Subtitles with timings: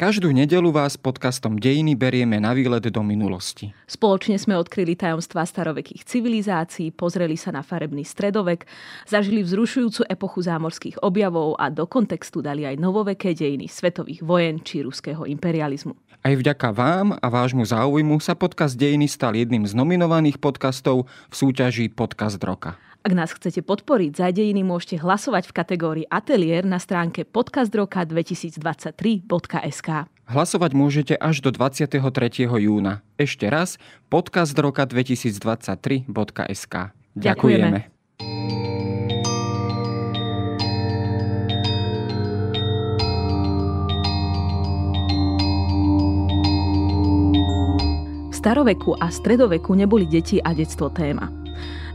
[0.00, 3.76] Každú nedelu vás podcastom Dejiny berieme na výlet do minulosti.
[3.84, 8.64] Spoločne sme odkryli tajomstvá starovekých civilizácií, pozreli sa na farebný stredovek,
[9.04, 14.80] zažili vzrušujúcu epochu zámorských objavov a do kontextu dali aj novoveké dejiny svetových vojen či
[14.80, 15.92] ruského imperializmu.
[16.24, 21.34] Aj vďaka vám a vášmu záujmu sa podcast Dejiny stal jedným z nominovaných podcastov v
[21.36, 22.80] súťaži Podcast Roka.
[23.00, 29.88] Ak nás chcete podporiť za dejiny, môžete hlasovať v kategórii Atelier na stránke podcastroka2023.sk.
[30.28, 31.96] Hlasovať môžete až do 23.
[32.60, 33.00] júna.
[33.16, 33.80] Ešte raz
[34.12, 36.74] podcastroka2023.sk.
[37.16, 37.16] Ďakujeme.
[37.16, 37.88] Ďakujeme.
[48.28, 51.39] V staroveku a stredoveku neboli deti a detstvo téma.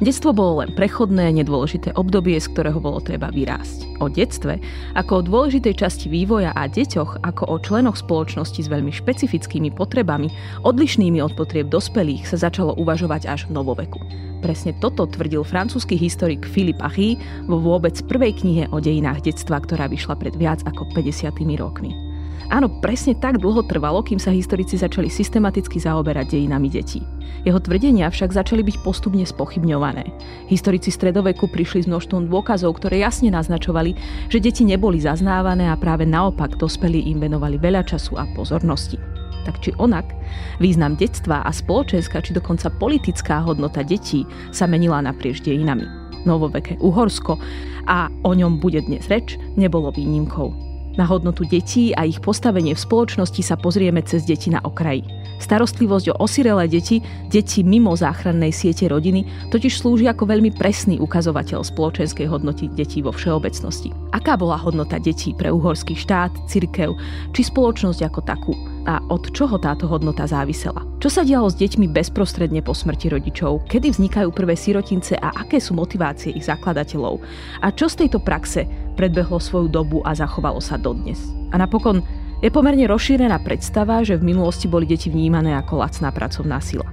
[0.04, 4.00] Detstvo bolo len prechodné, nedôležité obdobie, z ktorého bolo treba vyrásť.
[4.04, 4.60] O detstve,
[4.92, 10.28] ako o dôležitej časti vývoja a deťoch, ako o členoch spoločnosti s veľmi špecifickými potrebami,
[10.68, 14.04] odlišnými od potrieb dospelých, sa začalo uvažovať až v novoveku.
[14.44, 17.16] Presne toto tvrdil francúzsky historik Philippe Achy
[17.48, 22.15] vo vôbec prvej knihe o dejinách detstva, ktorá vyšla pred viac ako 50 rokmi.
[22.54, 27.02] Áno, presne tak dlho trvalo, kým sa historici začali systematicky zaoberať dejinami detí.
[27.42, 30.06] Jeho tvrdenia však začali byť postupne spochybňované.
[30.50, 33.98] Historici stredoveku prišli s množstvom dôkazov, ktoré jasne naznačovali,
[34.30, 38.98] že deti neboli zaznávané a práve naopak dospelí im venovali veľa času a pozornosti.
[39.46, 40.10] Tak či onak,
[40.58, 45.86] význam detstva a spoločenská či dokonca politická hodnota detí sa menila naprieč dejinami.
[46.26, 47.38] Novoveké Uhorsko
[47.86, 50.65] a o ňom bude dnes reč, nebolo výnimkou.
[50.96, 55.04] Na hodnotu detí a ich postavenie v spoločnosti sa pozrieme cez deti na okraji.
[55.44, 61.68] Starostlivosť o osirelé deti, deti mimo záchrannej siete rodiny, totiž slúži ako veľmi presný ukazovateľ
[61.68, 63.92] spoločenskej hodnoty detí vo všeobecnosti.
[64.16, 66.96] Aká bola hodnota detí pre uhorský štát, cirkev
[67.36, 68.75] či spoločnosť ako takú?
[68.86, 70.86] A od čoho táto hodnota závisela.
[71.02, 75.58] Čo sa dialo s deťmi bezprostredne po smrti rodičov, kedy vznikajú prvé sirotince a aké
[75.58, 77.22] sú motivácie ich zakladateľov
[77.62, 81.20] a čo z tejto praxe predbehlo svoju dobu a zachovalo sa dodnes.
[81.54, 82.06] A napokon
[82.44, 86.86] je pomerne rozšírená predstava, že v minulosti boli deti vnímané ako lacná pracovná sila.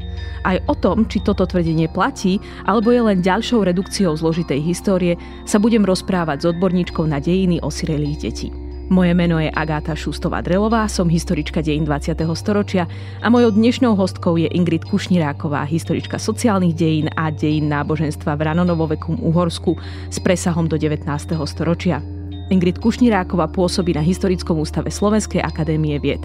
[0.47, 5.59] Aj o tom, či toto tvrdenie platí, alebo je len ďalšou redukciou zložitej histórie, sa
[5.59, 8.62] budem rozprávať s odborníčkou na dejiny osirelých detí.
[8.93, 12.13] Moje meno je Agáta Šustová-Drelová, som historička dejín 20.
[12.37, 12.85] storočia
[13.25, 19.25] a mojou dnešnou hostkou je Ingrid Kušniráková, historička sociálnych dejín a dejín náboženstva v ranonovovekom
[19.25, 19.81] Uhorsku
[20.13, 21.09] s presahom do 19.
[21.49, 22.05] storočia.
[22.53, 26.21] Ingrid Kušniráková pôsobí na Historickom ústave Slovenskej akadémie vied.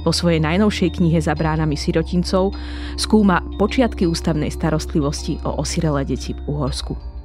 [0.00, 2.56] Vo svojej najnovšej knihe Za bránami sirotincov
[2.96, 7.15] skúma počiatky ústavnej starostlivosti o osirelé deti v Uhorsku.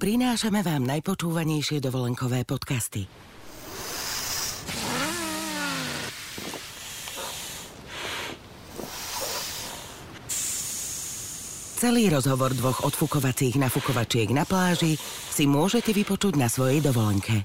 [0.00, 3.04] Prinášame vám najpočúvanejšie dovolenkové podcasty.
[11.80, 14.96] Celý rozhovor dvoch odfukovacích nafukovačiek na pláži
[15.32, 17.44] si môžete vypočuť na svojej dovolenke.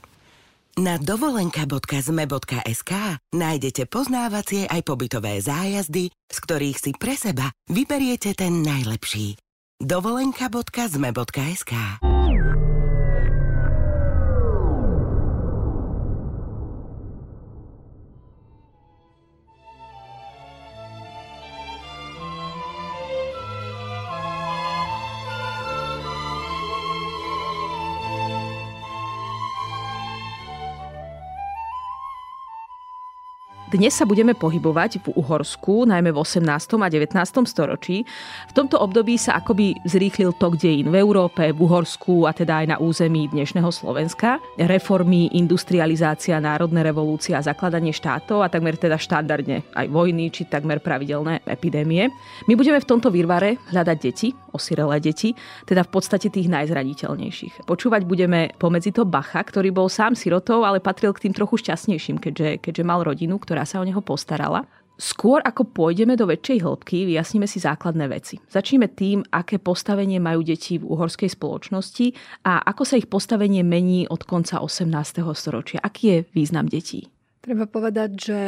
[0.76, 2.92] Na dovolenka.zme.sk
[3.32, 9.40] nájdete poznávacie aj pobytové zájazdy, z ktorých si pre seba vyberiete ten najlepší.
[9.80, 11.74] dovolenka.zme.sk
[33.76, 36.48] Dnes sa budeme pohybovať v Uhorsku, najmä v 18.
[36.80, 37.12] a 19.
[37.44, 38.08] storočí.
[38.48, 42.68] V tomto období sa akoby zrýchlil tok dejín v Európe, v Uhorsku a teda aj
[42.72, 44.40] na území dnešného Slovenska.
[44.56, 51.44] Reformy, industrializácia, národné revolúcia zakladanie štátov a takmer teda štandardne aj vojny či takmer pravidelné
[51.44, 52.08] epidémie.
[52.48, 55.36] My budeme v tomto výrvare hľadať deti, osirelé deti,
[55.68, 57.68] teda v podstate tých najzraniteľnejších.
[57.68, 62.24] Počúvať budeme pomedzi to Bacha, ktorý bol sám sirotou, ale patril k tým trochu šťastnejším,
[62.24, 64.64] keďže, keďže mal rodinu, ktorá sa o neho postarala.
[64.96, 68.40] Skôr ako pôjdeme do väčšej hĺbky, vyjasníme si základné veci.
[68.48, 72.16] Začneme tým, aké postavenie majú deti v uhorskej spoločnosti
[72.48, 74.88] a ako sa ich postavenie mení od konca 18.
[75.36, 75.84] storočia.
[75.84, 77.12] Aký je význam detí?
[77.46, 78.40] Treba povedať, že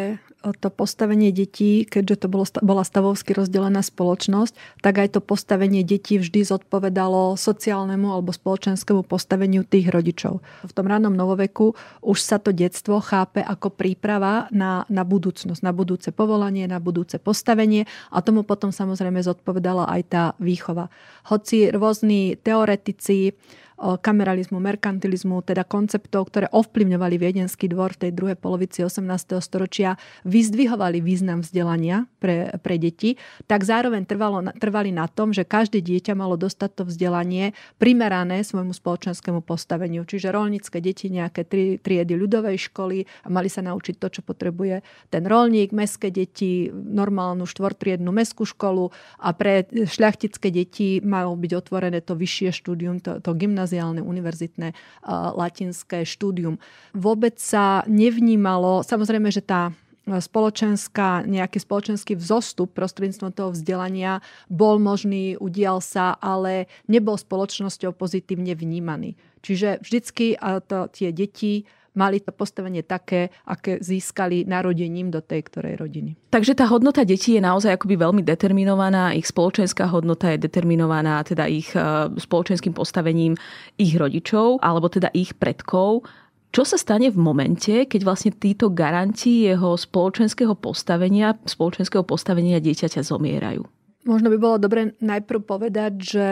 [0.58, 6.18] to postavenie detí, keďže to bolo, bola stavovsky rozdelená spoločnosť, tak aj to postavenie detí
[6.18, 10.42] vždy zodpovedalo sociálnemu alebo spoločenskému postaveniu tých rodičov.
[10.42, 15.70] V tom rannom novoveku už sa to detstvo chápe ako príprava na, na budúcnosť, na
[15.78, 20.90] budúce povolanie, na budúce postavenie a tomu potom samozrejme zodpovedala aj tá výchova.
[21.30, 23.38] Hoci rôzni teoretici
[23.78, 29.06] kameralizmu, merkantilizmu, teda konceptov, ktoré ovplyvňovali viedenský dvor v tej druhej polovici 18.
[29.38, 35.86] storočia, vyzdvihovali význam vzdelania pre, pre deti, tak zároveň trvalo, trvali na tom, že každé
[35.86, 40.02] dieťa malo dostať to vzdelanie primerané svojmu spoločenskému postaveniu.
[40.04, 44.82] Čiže rolnícke deti, nejaké tri, triedy ľudovej školy a mali sa naučiť to, čo potrebuje
[45.14, 48.90] ten rolník, meské deti, normálnu štvortriednu meskú školu
[49.22, 53.32] a pre šľachtické deti malo byť otvorené to vyššie štúdium, to, to
[53.68, 56.56] gymnaziálne, univerzitné uh, latinské štúdium.
[56.96, 59.75] Vôbec sa nevnímalo, samozrejme, že tá
[60.08, 68.56] spoločenská, nejaký spoločenský vzostup prostredníctvom toho vzdelania bol možný, udial sa, ale nebol spoločnosťou pozitívne
[68.56, 69.19] vnímaný.
[69.44, 70.40] Čiže vždycky
[70.72, 71.68] to, tie deti
[71.98, 76.14] mali to postavenie také, aké získali narodením do tej ktorej rodiny.
[76.30, 81.50] Takže tá hodnota detí je naozaj akoby veľmi determinovaná, ich spoločenská hodnota je determinovaná teda
[81.50, 83.34] ich e, spoločenským postavením
[83.82, 86.06] ich rodičov alebo teda ich predkov.
[86.54, 93.04] Čo sa stane v momente, keď vlastne títo garanti jeho spoločenského postavenia, spoločenského postavenia dieťaťa
[93.04, 93.62] zomierajú?
[94.08, 96.28] Možno by bolo dobre najprv povedať, že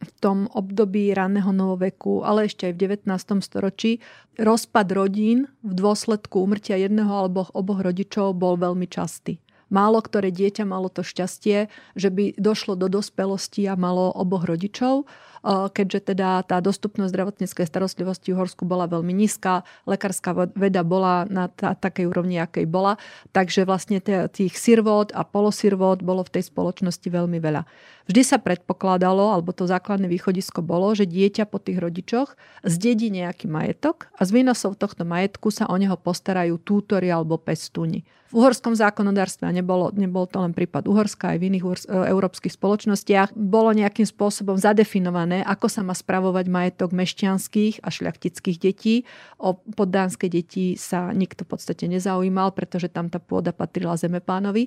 [0.00, 3.44] v tom období ranného novoveku, ale ešte aj v 19.
[3.44, 4.00] storočí,
[4.40, 9.44] rozpad rodín v dôsledku umrtia jedného alebo oboch rodičov bol veľmi častý.
[9.70, 15.06] Málo ktoré dieťa malo to šťastie, že by došlo do dospelosti a malo oboch rodičov
[15.44, 21.48] keďže teda tá dostupnosť zdravotníckej starostlivosti v Horsku bola veľmi nízka, lekárska veda bola na
[21.48, 23.00] tá, takej úrovni, akej bola,
[23.32, 27.64] takže vlastne tých sirvot a polosirvot bolo v tej spoločnosti veľmi veľa.
[28.10, 32.34] Vždy sa predpokladalo, alebo to základné východisko bolo, že dieťa po tých rodičoch
[32.66, 38.02] zdedí nejaký majetok a z výnosov tohto majetku sa o neho postarajú tútori alebo pestúni.
[38.30, 41.70] V uhorskom zákonodárstve, a nebolo, nebol to len prípad Uhorska, aj v iných e,
[42.14, 49.06] európskych spoločnostiach, bolo nejakým spôsobom zadefinované, ako sa má spravovať majetok mešťanských a šľachtických detí.
[49.38, 54.66] O poddánske deti sa nikto v podstate nezaujímal, pretože tam tá pôda patrila zemepánovi.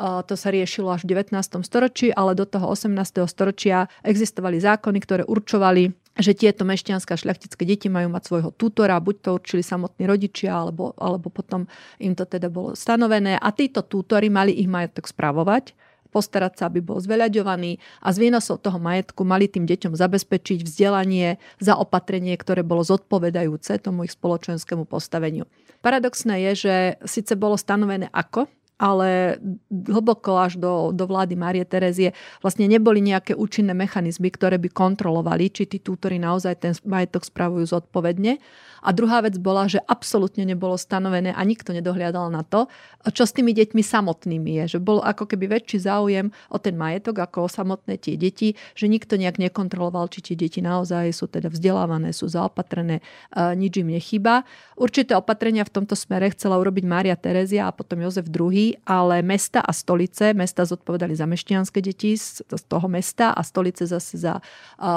[0.00, 1.34] To sa riešilo až v 19.
[1.66, 2.94] storočí, ale do toho 18.
[3.28, 9.02] storočia existovali zákony, ktoré určovali, že tieto mešťanské a šľachtické deti majú mať svojho tutora,
[9.02, 11.66] buď to určili samotní rodičia, alebo, alebo potom
[11.98, 13.42] im to teda bolo stanovené.
[13.42, 15.74] A títo tútory mali ich majetok spravovať
[16.08, 21.36] postarať sa, aby bol zveľaďovaný a z výnosov toho majetku mali tým deťom zabezpečiť vzdelanie,
[21.60, 25.46] zaopatrenie, ktoré bolo zodpovedajúce tomu ich spoločenskému postaveniu.
[25.78, 26.74] Paradoxné je, že
[27.06, 33.34] síce bolo stanovené ako ale hlboko až do, do vlády Marie Terezie vlastne neboli nejaké
[33.34, 38.38] účinné mechanizmy, ktoré by kontrolovali, či tí tútori naozaj ten majetok spravujú zodpovedne.
[38.82, 42.66] A druhá vec bola, že absolútne nebolo stanovené a nikto nedohliadal na to,
[43.10, 44.76] čo s tými deťmi samotnými je.
[44.76, 48.86] Že bol ako keby väčší záujem o ten majetok ako o samotné tie deti, že
[48.86, 53.00] nikto nejak nekontroloval, či tie deti naozaj sú teda vzdelávané, sú zaopatrené,
[53.34, 54.42] nič im nechýba.
[54.78, 59.62] Určité opatrenia v tomto smere chcela urobiť Mária Terezia a potom Jozef II, ale mesta
[59.62, 64.38] a stolice, mesta zodpovedali za mešťanské deti z toho mesta a stolice zase za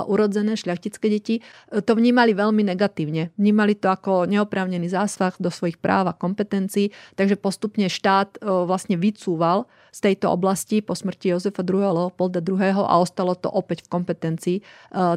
[0.06, 1.42] urodzené šľachtické deti,
[1.72, 3.34] to vnímali veľmi negatívne.
[3.38, 8.68] Vnímali vnímali to ako neoprávnený zásah do svojich práv a kompetencií, takže postupne štát e,
[8.68, 11.80] vlastne vycúval z tejto oblasti po smrti Jozefa II.
[11.80, 12.84] Leopolda II.
[12.84, 14.64] a ostalo to opäť v kompetencii e,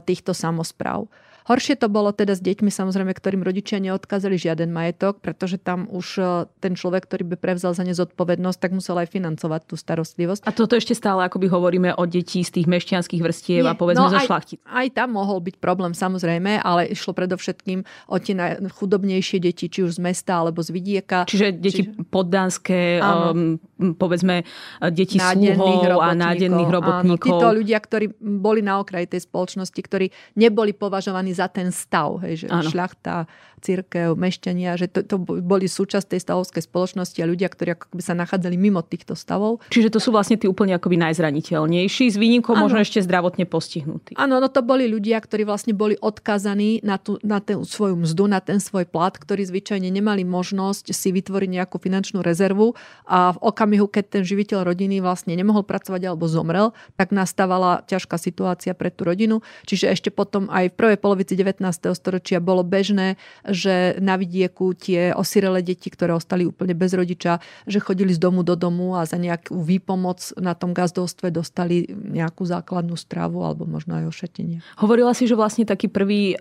[0.06, 1.11] týchto samozpráv.
[1.44, 6.07] Horšie to bolo teda s deťmi, samozrejme, ktorým rodičia neodkázali žiaden majetok, pretože tam už
[6.16, 6.23] e,
[6.57, 10.49] ten človek, ktorý by prevzal za ne zodpovednosť, tak musel aj financovať tú starostlivosť.
[10.49, 14.09] A toto ešte stále akoby hovoríme o detí z tých mešťanských vrstiev Nie, a povedzme
[14.09, 14.57] no zo šlachtic.
[14.64, 18.33] Aj tam mohol byť problém samozrejme, ale išlo predovšetkým o tie
[18.80, 21.28] chudobnejšie deti, či už z mesta alebo z vidieka.
[21.28, 22.09] Čiže deti či...
[22.09, 23.61] poddánske, um,
[23.93, 24.41] povedzme
[24.88, 27.29] deti sluhov a nádenných robotníkov.
[27.29, 30.09] Áno, títo ľudia, ktorí boli na okraji tej spoločnosti, ktorí
[30.41, 32.64] neboli považovaní za ten stav, hej, že ano.
[32.64, 33.29] šľachta,
[33.64, 38.12] církev, mešťania, že to, to boli súčasť tej stavovskej spoločnosti a ľudia, ktorí ako sa
[38.12, 39.64] nachádzali mimo týchto stavov.
[39.73, 44.12] Čiže to sú vlastne tí úplne akoby najzraniteľnejší, s výnimkou možno ešte zdravotne postihnutí.
[44.21, 48.28] Áno, no to boli ľudia, ktorí vlastne boli odkazaní na, tú, na tú svoju mzdu,
[48.28, 52.76] na ten svoj plat, ktorí zvyčajne nemali možnosť si vytvoriť nejakú finančnú rezervu
[53.09, 58.21] a v okamihu, keď ten živiteľ rodiny vlastne nemohol pracovať alebo zomrel, tak nastávala ťažká
[58.21, 59.40] situácia pre tú rodinu.
[59.64, 61.62] Čiže ešte potom aj v prvej polovici 19.
[61.94, 63.16] storočia bolo bežné,
[63.54, 68.42] že na vidieku tie osirele deti, ktoré ostali úplne bez rodiča, že chodili z domu
[68.42, 73.96] do domu a za nejakú výpomoc na tom gazdovstve dostali nejakú základnú stravu alebo možno
[74.02, 74.58] aj ošetenie.
[74.82, 76.34] Hovorila si, že vlastne taký prvý,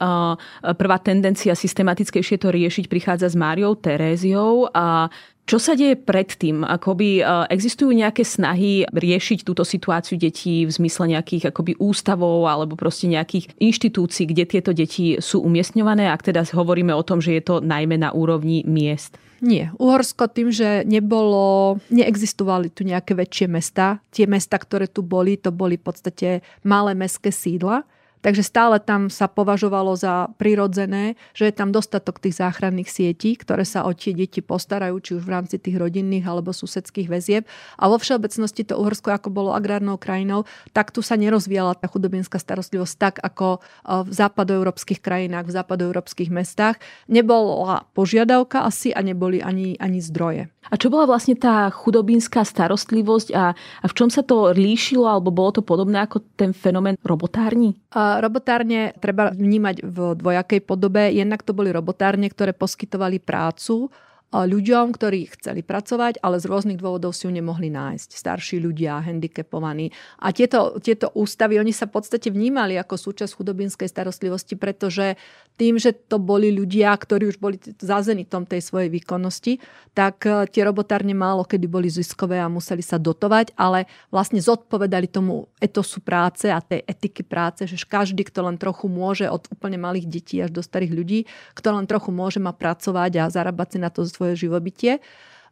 [0.62, 5.14] prvá tendencia systematickejšie to riešiť prichádza s Máriou Teréziou a
[5.44, 6.64] Čo sa deje predtým?
[6.64, 12.80] Akoby e, existujú nejaké snahy riešiť túto situáciu detí v zmysle nejakých akoby ústavov alebo
[12.80, 17.44] proste nejakých inštitúcií, kde tieto deti sú umiestňované, ak teda hovoríme o tom, že je
[17.44, 19.20] to najmä na úrovni miest?
[19.44, 19.76] Nie.
[19.76, 24.00] Uhorsko tým, že nebolo, neexistovali tu nejaké väčšie mesta.
[24.16, 26.28] Tie mesta, ktoré tu boli, to boli v podstate
[26.64, 27.84] malé mestské sídla
[28.24, 33.68] Takže stále tam sa považovalo za prirodzené, že je tam dostatok tých záchranných sietí, ktoré
[33.68, 37.44] sa o tie deti postarajú, či už v rámci tých rodinných alebo susedských väzieb.
[37.76, 42.40] A vo všeobecnosti to Uhorsko, ako bolo agrárnou krajinou, tak tu sa nerozvíjala tá chudobinská
[42.40, 46.80] starostlivosť tak, ako v západoeurópskych krajinách, v západoeurópskych mestách.
[47.12, 50.48] Nebola požiadavka asi a neboli ani, ani zdroje.
[50.72, 55.28] A čo bola vlastne tá chudobinská starostlivosť a, a v čom sa to líšilo alebo
[55.28, 57.76] bolo to podobné ako ten fenomén robotárni?
[57.92, 61.10] A robotárne treba vnímať v dvojakej podobe.
[61.14, 63.90] Jednak to boli robotárne, ktoré poskytovali prácu
[64.34, 68.18] ľuďom, ktorí chceli pracovať, ale z rôznych dôvodov si ju nemohli nájsť.
[68.18, 69.94] Starší ľudia, handicapovaní.
[70.26, 75.22] A tieto, tieto ústavy, oni sa v podstate vnímali ako súčasť chudobinskej starostlivosti, pretože
[75.54, 79.62] tým, že to boli ľudia, ktorí už boli za zenitom tej svojej výkonnosti,
[79.94, 85.06] tak e, tie robotárne málo kedy boli ziskové a museli sa dotovať, ale vlastne zodpovedali
[85.06, 89.78] tomu etosu práce a tej etiky práce, že každý, kto len trochu môže, od úplne
[89.78, 91.20] malých detí až do starých ľudí,
[91.54, 95.00] kto len trochu môže, má pracovať a zarábať si na to svoje živobytie.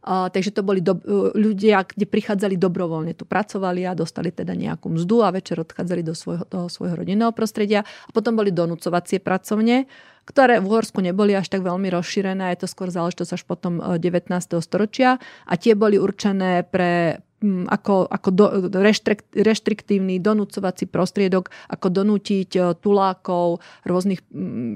[0.06, 4.90] Takže to boli do, uh, ľudia, kde prichádzali dobrovoľne, tu pracovali a dostali teda nejakú
[4.90, 7.86] mzdu a večer odchádzali do svojho, toho svojho rodinného prostredia.
[7.86, 9.86] A potom boli donúcovacie pracovne,
[10.26, 12.50] ktoré v Uhorsku neboli až tak veľmi rozšírené.
[12.54, 14.34] Je to skôr záležitosť až potom 19.
[14.66, 15.22] storočia.
[15.46, 22.62] A tie boli určené pre ako, ako do, reštrekt, reštriktívny donúcovací prostriedok, ako donútiť e,
[22.78, 24.22] tulákov, rôznych,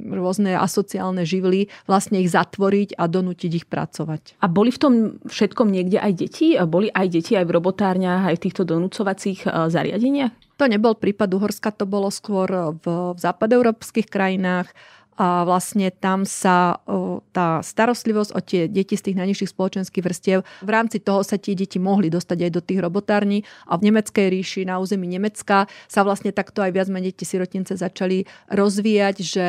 [0.10, 4.42] rôzne asociálne živly, vlastne ich zatvoriť a donútiť ich pracovať.
[4.42, 4.94] A boli v tom
[5.30, 6.58] všetkom niekde aj deti?
[6.66, 10.34] Boli aj deti aj v robotárniach, aj v týchto donúcovacích e, zariadeniach?
[10.56, 12.48] To nebol prípad Uhorska, to bolo skôr
[12.80, 14.72] v, v západoeurópskych krajinách
[15.16, 16.84] a vlastne tam sa
[17.32, 21.56] tá starostlivosť o tie deti z tých najnižších spoločenských vrstiev, v rámci toho sa tie
[21.56, 26.02] deti mohli dostať aj do tých robotární a v Nemeckej ríši, na území Nemecka sa
[26.04, 29.48] vlastne takto aj viac menej tie sirotince začali rozvíjať, že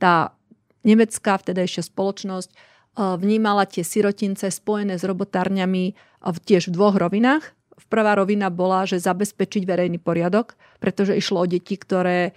[0.00, 0.32] tá
[0.82, 2.50] nemecká vtedajšia spoločnosť
[2.96, 7.52] vnímala tie sirotince spojené s robotárňami tiež v dvoch rovinách.
[7.92, 12.32] Prvá rovina bola, že zabezpečiť verejný poriadok, pretože išlo o deti, ktoré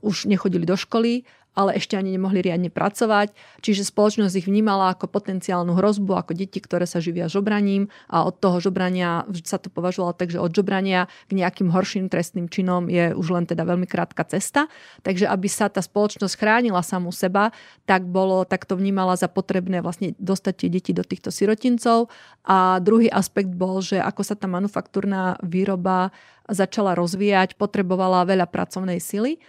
[0.00, 3.32] už nechodili do školy ale ešte ani nemohli riadne pracovať.
[3.64, 8.36] Čiže spoločnosť ich vnímala ako potenciálnu hrozbu, ako deti, ktoré sa živia žobraním a od
[8.36, 13.16] toho žobrania sa to považovalo tak, že od žobrania k nejakým horším trestným činom je
[13.16, 14.68] už len teda veľmi krátka cesta.
[15.00, 17.50] Takže aby sa tá spoločnosť chránila samú seba,
[17.88, 22.12] tak bolo, tak to vnímala za potrebné vlastne dostať tie deti do týchto sirotincov.
[22.44, 26.12] A druhý aspekt bol, že ako sa tá manufaktúrna výroba
[26.46, 29.40] začala rozvíjať, potrebovala veľa pracovnej sily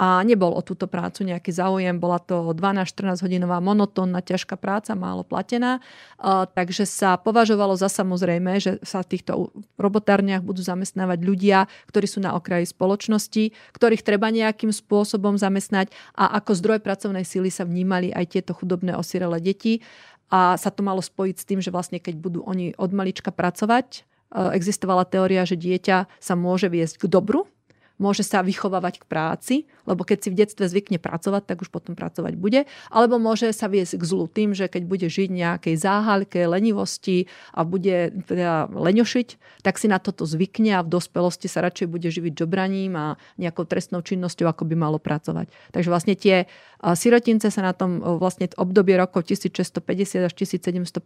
[0.00, 2.00] a nebol o túto prácu nejaký záujem.
[2.00, 5.84] Bola to 12-14 hodinová monotónna, ťažká práca, málo platená.
[6.56, 12.24] Takže sa považovalo za samozrejme, že sa v týchto robotárniach budú zamestnávať ľudia, ktorí sú
[12.24, 18.08] na okraji spoločnosti, ktorých treba nejakým spôsobom zamestnať a ako zdroj pracovnej síly sa vnímali
[18.16, 19.84] aj tieto chudobné osirele deti.
[20.32, 24.00] A sa to malo spojiť s tým, že vlastne keď budú oni od malička pracovať,
[24.32, 27.51] e, existovala teória, že dieťa sa môže viesť k dobru,
[28.02, 29.54] môže sa vychovávať k práci,
[29.86, 33.70] lebo keď si v detstve zvykne pracovať, tak už potom pracovať bude, alebo môže sa
[33.70, 39.62] viesť k zlu tým, že keď bude žiť nejakej záhaľke, lenivosti a bude teda leňošiť,
[39.62, 43.06] tak si na toto zvykne a v dospelosti sa radšej bude živiť žobraním a
[43.38, 45.46] nejakou trestnou činnosťou, ako by malo pracovať.
[45.70, 46.50] Takže vlastne tie
[46.82, 50.98] sirotince sa na tom vlastne obdobie rokov 1650 až 1750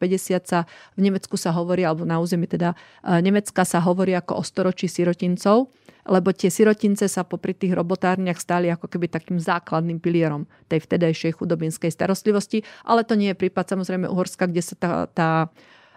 [0.49, 0.65] sa
[0.97, 2.73] v Nemecku sa hovorí, alebo na území teda
[3.05, 5.69] Nemecka sa hovorí ako o storočí sirotincov
[6.07, 11.43] lebo tie sirotince sa popri tých robotárniach stali ako keby takým základným pilierom tej vtedajšej
[11.43, 12.63] chudobinskej starostlivosti.
[12.87, 15.29] Ale to nie je prípad samozrejme Uhorska, kde sa tá, tá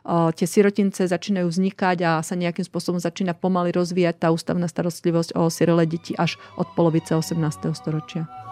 [0.09, 5.51] tie sirotince začínajú vznikať a sa nejakým spôsobom začína pomaly rozvíjať tá ústavná starostlivosť o
[5.51, 7.37] sirele deti až od polovice 18.
[7.75, 8.48] storočia.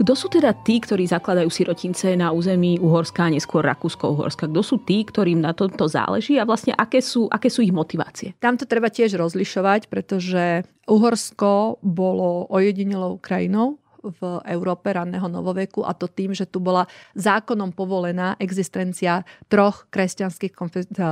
[0.00, 4.48] Kto sú teda tí, ktorí zakladajú sirotince na území Uhorska a neskôr Rakúsko-Uhorska?
[4.48, 8.32] Kto sú tí, ktorým na tomto záleží a vlastne aké sú, aké sú ich motivácie?
[8.40, 15.92] Tam to treba tiež rozlišovať, pretože Uhorsko bolo ojedinelou krajinou v Európe ranného novoveku a
[15.92, 20.56] to tým, že tu bola zákonom povolená existencia troch kresťanských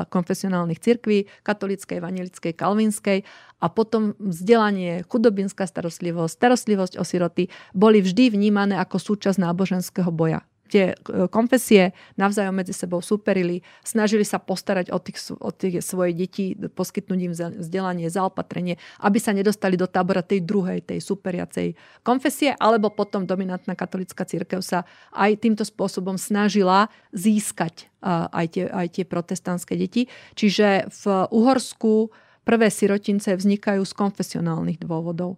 [0.08, 3.18] konfesionálnych cirkví, katolíckej, vanilickej, kalvinskej
[3.60, 10.47] a potom vzdelanie, chudobinská starostlivosť, starostlivosť o siroty boli vždy vnímané ako súčasť náboženského boja
[10.68, 16.12] tie e, konfesie navzájom medzi sebou superili, snažili sa postarať o tých, o tých svoje
[16.12, 22.52] deti, poskytnúť im vzdelanie, zaopatrenie, aby sa nedostali do tábora tej druhej, tej superiacej konfesie,
[22.60, 24.84] alebo potom dominantná katolická církev sa
[25.16, 30.06] aj týmto spôsobom snažila získať aj tie, aj tie protestantské deti.
[30.38, 32.14] Čiže v Uhorsku
[32.46, 35.36] prvé sirotince vznikajú z konfesionálnych dôvodov.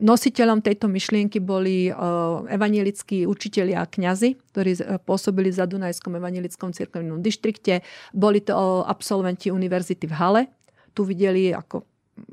[0.00, 1.92] Nositeľom tejto myšlienky boli
[2.48, 7.84] evanielickí učitelia a kňazi, ktorí e, pôsobili v Zadunajskom evanielickom cirkevnom dištrikte.
[8.16, 10.42] Boli to absolventi univerzity v Hale.
[10.96, 11.84] Tu videli ako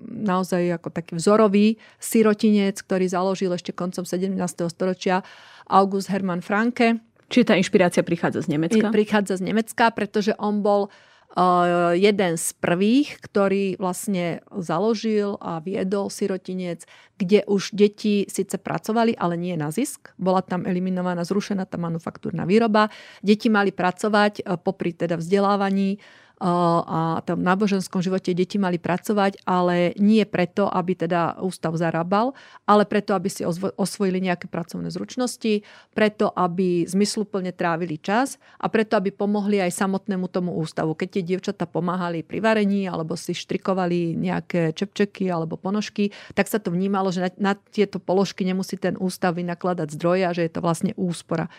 [0.08, 4.32] naozaj ako taký vzorový sirotinec, ktorý založil ešte koncom 17.
[4.72, 5.28] storočia
[5.68, 7.04] August Hermann Franke.
[7.28, 8.88] Čiže tá inšpirácia prichádza z Nemecka?
[8.96, 11.07] Prichádza z Nemecka, pretože on bol Eh,
[11.94, 19.38] jeden z prvých, ktorý vlastne založil a viedol sirotinec, kde už deti síce pracovali, ale
[19.38, 20.18] nie na zisk.
[20.18, 22.90] Bola tam eliminovaná, zrušená tá manufaktúrna výroba.
[23.22, 26.02] Deti mali pracovať eh, popri teda vzdelávaní
[26.38, 32.38] a tom náboženskom živote deti mali pracovať, ale nie preto, aby teda ústav zarábal,
[32.70, 33.42] ale preto, aby si
[33.76, 35.66] osvojili nejaké pracovné zručnosti,
[35.98, 40.94] preto, aby zmysluplne trávili čas a preto, aby pomohli aj samotnému tomu ústavu.
[40.94, 46.62] Keď tie dievčatá pomáhali pri varení alebo si štrikovali nejaké čepčeky alebo ponožky, tak sa
[46.62, 50.52] to vnímalo, že na, na tieto položky nemusí ten ústav vynakladať zdroje a že je
[50.54, 51.50] to vlastne úspora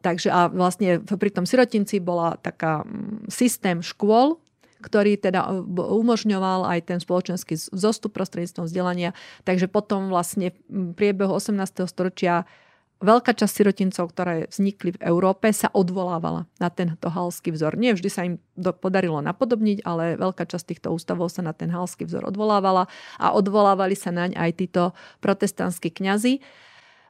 [0.00, 4.40] takže a vlastne pri tom sirotinci bola taká mm, systém škôl,
[4.80, 9.12] ktorý teda e, umožňoval aj ten spoločenský zostup prostredníctvom vzdelania.
[9.44, 11.60] Takže potom vlastne v priebehu 18.
[11.84, 12.48] storočia
[13.00, 17.80] veľká časť sirotincov, ktoré vznikli v Európe, sa odvolávala na tento halský vzor.
[17.80, 18.36] Nie vždy sa im
[18.80, 23.96] podarilo napodobniť, ale veľká časť týchto ústavov sa na ten halský vzor odvolávala a odvolávali
[23.96, 24.82] sa naň aj títo
[25.24, 26.44] protestantskí kňazi.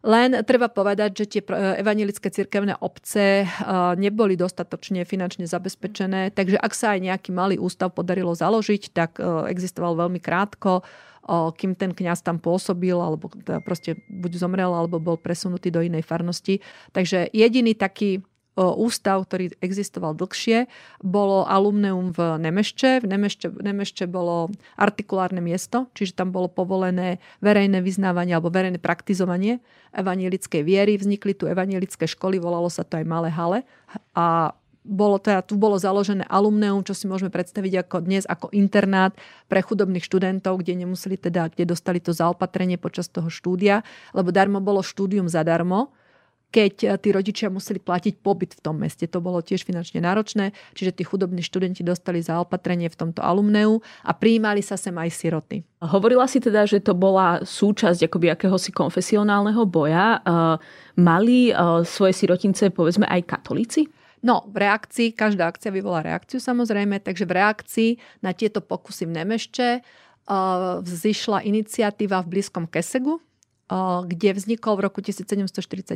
[0.00, 1.42] Len treba povedať, že tie
[1.76, 3.44] evangelické cirkevné obce
[4.00, 9.20] neboli dostatočne finančne zabezpečené, takže ak sa aj nejaký malý ústav podarilo založiť, tak
[9.52, 10.80] existoval veľmi krátko,
[11.30, 16.08] kým ten kňaz tam pôsobil, alebo teda proste buď zomrel, alebo bol presunutý do inej
[16.08, 16.64] farnosti.
[16.96, 18.24] Takže jediný taký
[18.60, 20.68] ústav, ktorý existoval dlhšie,
[21.00, 23.00] bolo alumneum v Nemešče.
[23.02, 29.64] V Nemešče, Nemešče bolo artikulárne miesto, čiže tam bolo povolené verejné vyznávanie alebo verejné praktizovanie
[29.96, 31.00] evanielickej viery.
[31.00, 33.64] Vznikli tu evanielické školy, volalo sa to aj Malé hale.
[34.14, 39.12] A bolo teda, tu bolo založené alumneum, čo si môžeme predstaviť ako dnes ako internát
[39.44, 43.84] pre chudobných študentov, kde nemuseli teda, kde dostali to zaopatrenie počas toho štúdia,
[44.16, 45.92] lebo darmo bolo štúdium zadarmo
[46.50, 49.06] keď eh, tí rodičia museli platiť pobyt v tom meste.
[49.08, 54.12] To bolo tiež finančne náročné, čiže tí chudobní študenti dostali zaopatrenie v tomto alumneu a
[54.12, 55.62] prijímali sa sem aj siroty.
[55.80, 60.20] Hovorila si teda, že to bola súčasť akoby akéhosi konfesionálneho boja.
[60.20, 60.56] Eh,
[61.00, 63.88] mali eh, svoje sirotince povedzme aj katolíci?
[64.20, 69.16] No, v reakcii, každá akcia vyvolá reakciu samozrejme, takže v reakcii na tieto pokusy v
[69.16, 69.68] Nemešče
[70.84, 73.18] vzýšla iniciatíva v blízkom Kesegu,
[74.06, 75.94] kde vznikol v roku 1741,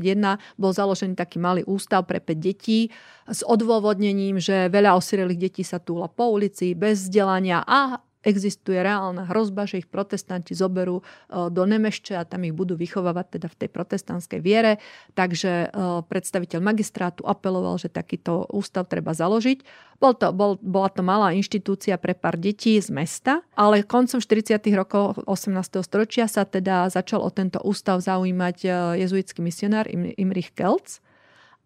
[0.55, 2.95] bol založený taký malý ústav pre 5 detí
[3.27, 9.29] s odôvodnením, že veľa osirelých detí sa túla po ulici bez vzdelania a existuje reálna
[9.29, 11.05] hrozba, že ich protestanti zoberú e,
[11.53, 14.81] do Nemešče a tam ich budú vychovávať teda v tej protestantskej viere.
[15.13, 15.67] Takže e,
[16.09, 19.63] predstaviteľ magistrátu apeloval, že takýto ústav treba založiť.
[20.01, 24.59] Bol to, bol, bola to malá inštitúcia pre pár detí z mesta, ale koncom 40.
[24.75, 25.55] rokov 18.
[25.85, 28.69] storočia sa teda začal o tento ústav zaujímať e,
[29.05, 31.05] jezuitský misionár Imrich Kelc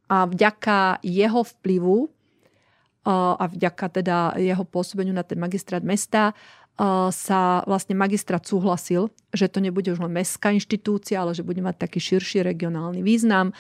[0.09, 2.09] a vďaka jeho vplyvu
[3.09, 6.37] a vďaka teda jeho pôsobeniu na ten magistrát mesta
[7.11, 11.75] sa vlastne magistrát súhlasil, že to nebude už len mestská inštitúcia, ale že bude mať
[11.75, 13.51] taký širší regionálny význam.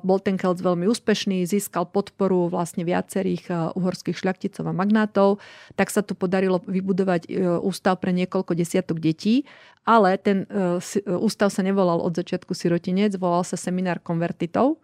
[0.00, 5.44] Bol ten Kelc veľmi úspešný, získal podporu vlastne viacerých uhorských šľachticov a magnátov,
[5.76, 9.44] tak sa tu podarilo vybudovať e, ústav pre niekoľko desiatok detí,
[9.84, 10.80] ale ten e,
[11.20, 14.80] ústav sa nevolal od začiatku sirotinec, volal sa seminár konvertitov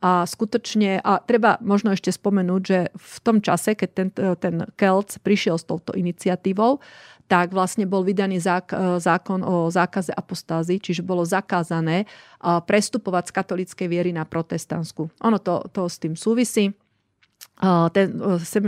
[0.00, 4.08] a skutočne, a treba možno ešte spomenúť, že v tom čase, keď ten,
[4.40, 6.80] ten Kelc prišiel s touto iniciatívou,
[7.30, 8.42] tak vlastne bol vydaný
[8.98, 12.10] zákon o zákaze apostázy, čiže bolo zakázané
[12.42, 15.06] prestupovať z katolíckej viery na protestantskú.
[15.22, 16.74] Ono to, to s tým súvisí.
[17.94, 18.08] Ten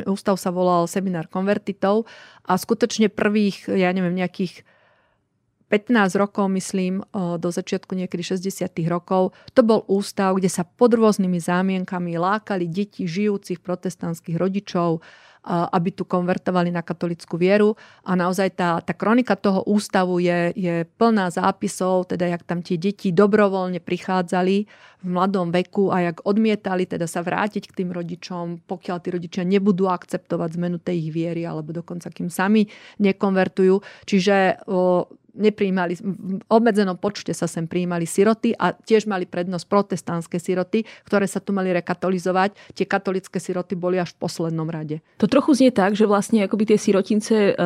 [0.06, 2.06] ústav sa volal Seminár konvertitov
[2.46, 4.62] a skutočne prvých, ja neviem, nejakých
[5.72, 8.68] 15 rokov, myslím, do začiatku niekedy 60.
[8.92, 15.00] rokov, to bol ústav, kde sa pod rôznymi zámienkami lákali deti žijúcich protestantských rodičov,
[15.48, 17.74] aby tu konvertovali na katolickú vieru.
[18.06, 22.78] A naozaj tá, tá kronika toho ústavu je, je plná zápisov, teda jak tam tie
[22.78, 24.56] deti dobrovoľne prichádzali
[25.02, 29.42] v mladom veku a jak odmietali teda sa vrátiť k tým rodičom, pokiaľ tí rodičia
[29.42, 32.70] nebudú akceptovať zmenu tej ich viery, alebo dokonca kým sami
[33.02, 33.82] nekonvertujú.
[34.06, 40.36] Čiže o, nepríjmali, v obmedzenom počte sa sem prijímali siroty a tiež mali prednosť protestantské
[40.36, 42.76] siroty, ktoré sa tu mali rekatolizovať.
[42.76, 45.00] Tie katolické siroty boli až v poslednom rade.
[45.18, 47.64] To trochu znie tak, že vlastne akoby tie sirotince e,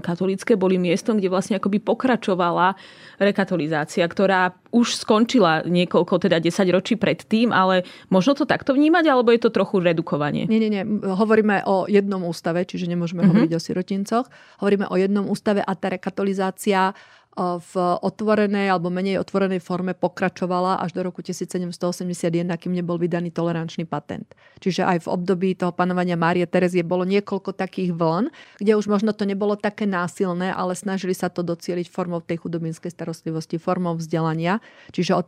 [0.00, 2.78] katolické boli miestom, kde vlastne akoby pokračovala
[3.18, 9.30] rekatolizácia, ktorá už skončila niekoľko, teda 10 ročí predtým, ale možno to takto vnímať, alebo
[9.30, 10.50] je to trochu redukovanie?
[10.50, 10.82] Nie, nie, nie.
[11.06, 13.30] Hovoríme o jednom ústave, čiže nemôžeme mm-hmm.
[13.30, 14.26] hovoriť o sirotincoch.
[14.58, 16.90] Hovoríme o jednom ústave a tá rekatolizácia
[17.34, 23.90] v otvorenej alebo menej otvorenej forme pokračovala až do roku 1781, kým nebol vydaný tolerančný
[23.90, 24.30] patent.
[24.62, 28.30] Čiže aj v období toho panovania Márie Terezie bolo niekoľko takých vln,
[28.62, 32.94] kde už možno to nebolo také násilné, ale snažili sa to docieliť formou tej chudobinskej
[32.94, 34.62] starostlivosti, formou vzdelania.
[34.94, 35.18] Čiže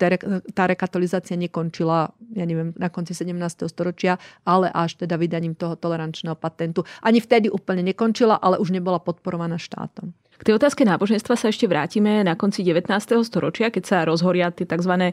[0.55, 3.67] tá rekatolizácia nekončila, ja neviem, na konci 17.
[3.67, 6.87] storočia, ale až teda vydaním toho tolerančného patentu.
[7.03, 10.15] Ani vtedy úplne nekončila, ale už nebola podporovaná štátom.
[10.37, 12.93] K tej otázke náboženstva sa ešte vrátime na konci 19.
[13.25, 14.93] storočia, keď sa rozhoria tie tzv.
[14.93, 15.13] E,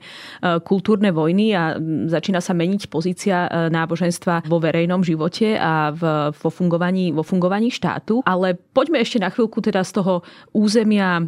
[0.68, 1.80] kultúrne vojny a
[2.12, 5.96] začína sa meniť pozícia e, náboženstva vo verejnom živote a
[6.32, 8.20] vo fungovaní, vo fungovaní štátu.
[8.28, 10.14] Ale poďme ešte na chvíľku teda z toho
[10.52, 11.24] územia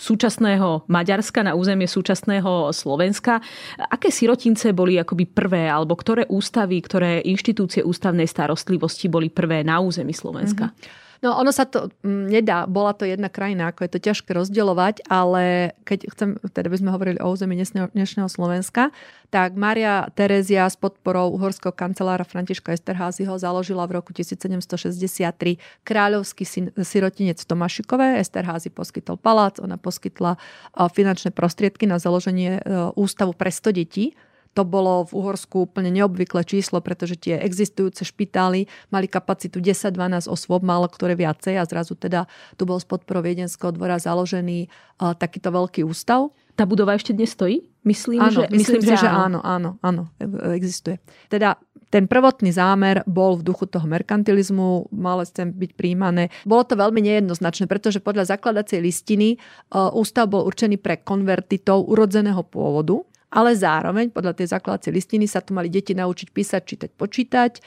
[0.00, 3.44] súčasného Maďarska na územie súčasného Slovenska.
[3.76, 9.78] Aké sirotince boli akoby prvé, alebo ktoré ústavy, ktoré inštitúcie ústavnej starostlivosti boli prvé na
[9.82, 10.72] území Slovenska?
[10.72, 11.01] Mm-hmm.
[11.22, 15.06] No ono sa to mm, nedá, bola to jedna krajina, ako je to ťažké rozdeľovať,
[15.06, 18.90] ale keď chcem, teda by sme hovorili o území dnešného, Slovenska,
[19.30, 26.42] tak Mária Terezia s podporou uhorského kancelára Františka Esterházyho založila v roku 1763 kráľovský
[26.82, 28.18] sirotinec Tomašikové.
[28.18, 30.42] Esterházy poskytol palác, ona poskytla
[30.90, 32.60] finančné prostriedky na založenie e,
[32.98, 34.18] ústavu pre 100 detí
[34.52, 40.60] to bolo v Uhorsku úplne neobvyklé číslo, pretože tie existujúce špitály mali kapacitu 10-12 osôb,
[40.60, 42.28] málo ktoré viacej a zrazu teda
[42.60, 46.30] tu bol z podporou Viedenského dvora založený uh, takýto veľký ústav.
[46.52, 47.64] Tá budova ešte dnes stojí?
[47.82, 49.40] Myslím, áno, že, myslím, myslím že, že áno.
[49.42, 51.02] áno, áno, e, existuje.
[51.26, 51.58] Teda
[51.92, 56.32] ten prvotný zámer bol v duchu toho merkantilizmu, malo sem byť príjmané.
[56.48, 62.40] Bolo to veľmi nejednoznačné, pretože podľa zakladacej listiny uh, ústav bol určený pre konvertitov urodzeného
[62.48, 67.52] pôvodu, ale zároveň podľa tej zakladacej listiny sa tu mali deti naučiť písať, čítať, počítať,
[67.56, 67.60] e,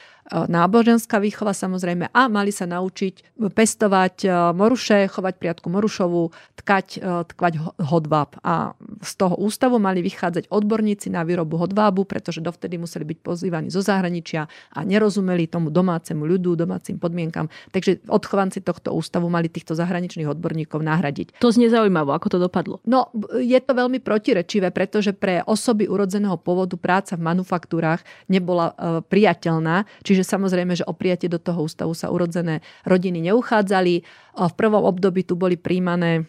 [0.46, 6.30] náboženská výchova samozrejme a mali sa naučiť pestovať e, moruše, chovať priatku morušovú,
[6.62, 8.38] tkať, e, tkvať hodváb.
[8.46, 13.68] A z toho ústavu mali vychádzať odborníci na výrobu hodvábu, pretože dovtedy museli byť pozývaní
[13.74, 17.50] zo zahraničia a nerozumeli tomu domácemu ľudu, domácim podmienkam.
[17.74, 21.42] Takže odchovanci tohto ústavu mali týchto zahraničných odborníkov nahradiť.
[21.42, 22.78] To znie zaujímavé, ako to dopadlo.
[22.86, 29.00] No, je to veľmi protirečivé, pretože pre osoby urodzeného pôvodu práca v manufaktúrach nebola e,
[29.00, 33.94] priateľná, čiže samozrejme, že o prijatie do toho ústavu sa urodzené rodiny neuchádzali.
[33.96, 34.02] E,
[34.36, 36.22] v prvom období tu boli príjmané e,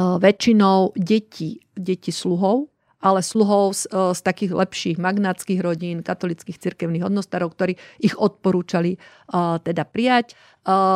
[0.00, 2.69] väčšinou deti, deti sluhov,
[3.00, 9.00] ale sluhov z, z takých lepších magnátskych rodín, katolických cirkevných hodnostarov, ktorí ich odporúčali
[9.64, 10.36] teda prijať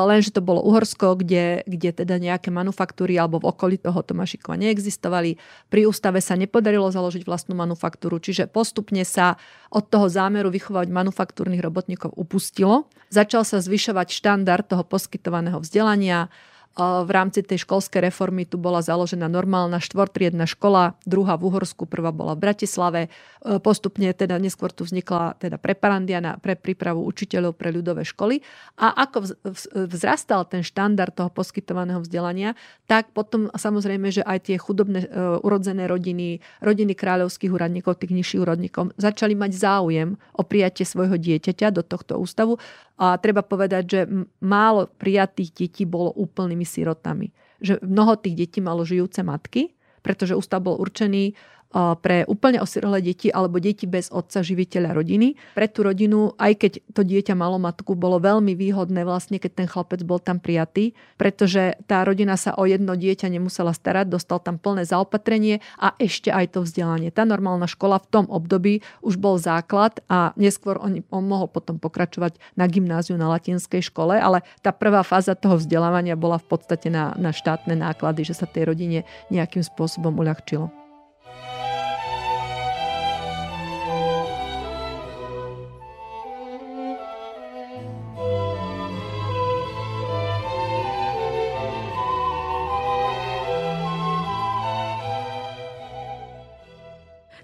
[0.04, 5.40] lenže to bolo Uhorsko, kde, kde teda nejaké manufaktúry alebo v okolí toho Tomášikova neexistovali.
[5.72, 9.40] Pri ústave sa nepodarilo založiť vlastnú manufaktúru, čiže postupne sa
[9.72, 12.92] od toho zámeru vychovať manufaktúrnych robotníkov upustilo.
[13.08, 16.28] Začal sa zvyšovať štandard toho poskytovaného vzdelania,
[16.74, 22.10] v rámci tej školskej reformy tu bola založená normálna štvortriedna škola, druhá v Uhorsku, prvá
[22.10, 23.00] bola v Bratislave.
[23.06, 28.42] E, postupne teda neskôr tu vznikla teda preparandia na, pre prípravu učiteľov pre ľudové školy.
[28.82, 29.38] A ako
[29.86, 32.58] vzrastal ten štandard toho poskytovaného vzdelania,
[32.90, 38.42] tak potom samozrejme, že aj tie chudobné uh, urodzené rodiny, rodiny kráľovských úradníkov, tých nižších
[38.42, 42.58] úradníkov, začali mať záujem o prijatie svojho dieťaťa do tohto ústavu
[42.94, 44.00] a treba povedať, že
[44.38, 47.34] málo prijatých detí bolo úplnými sirotami.
[47.58, 51.34] Že mnoho tých detí malo žijúce matky, pretože ústav bol určený
[51.74, 55.34] pre úplne osirelé deti alebo deti bez otca živiteľa rodiny.
[55.58, 59.66] Pre tú rodinu, aj keď to dieťa malo matku, bolo veľmi výhodné vlastne, keď ten
[59.66, 64.62] chlapec bol tam prijatý, pretože tá rodina sa o jedno dieťa nemusela starať, dostal tam
[64.62, 67.10] plné zaopatrenie a ešte aj to vzdelanie.
[67.10, 71.82] Tá normálna škola v tom období už bol základ a neskôr on, on mohol potom
[71.82, 76.86] pokračovať na gymnáziu na latinskej škole, ale tá prvá fáza toho vzdelávania bola v podstate
[76.86, 79.02] na, na štátne náklady, že sa tej rodine
[79.34, 80.83] nejakým spôsobom uľahčilo.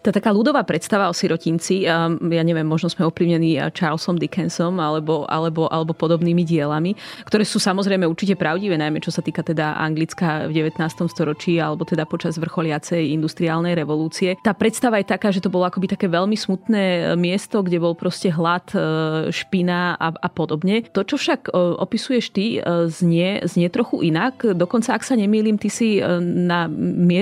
[0.00, 5.68] Tá taká ľudová predstava o sirotinci, ja neviem, možno sme ovplyvnení Charlesom Dickensom alebo, alebo,
[5.68, 6.96] alebo podobnými dielami,
[7.28, 10.80] ktoré sú samozrejme určite pravdivé, najmä čo sa týka teda Anglická v 19.
[11.04, 14.40] storočí alebo teda počas vrcholiacej industriálnej revolúcie.
[14.40, 18.32] Tá predstava je taká, že to bolo akoby také veľmi smutné miesto, kde bol proste
[18.32, 18.80] hlad, e,
[19.28, 20.88] špina a, a podobne.
[20.96, 24.56] To, čo však e, opisuješ ty, e, znie, znie trochu inak.
[24.56, 26.70] Dokonca, ak sa nemýlim, ty si na,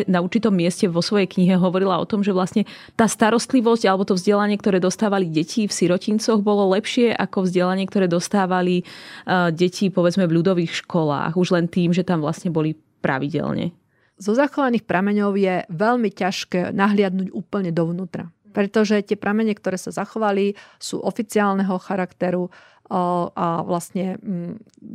[0.07, 4.17] na určitom mieste vo svojej knihe hovorila o tom, že vlastne tá starostlivosť alebo to
[4.19, 8.85] vzdelanie, ktoré dostávali deti v sirotincoch, bolo lepšie ako vzdelanie, ktoré dostávali
[9.53, 13.73] deti povedzme v ľudových školách, už len tým, že tam vlastne boli pravidelne.
[14.19, 18.35] Zo zachovaných prameňov je veľmi ťažké nahliadnúť úplne dovnútra.
[18.51, 22.51] Pretože tie pramene, ktoré sa zachovali, sú oficiálneho charakteru
[22.91, 24.17] a vlastne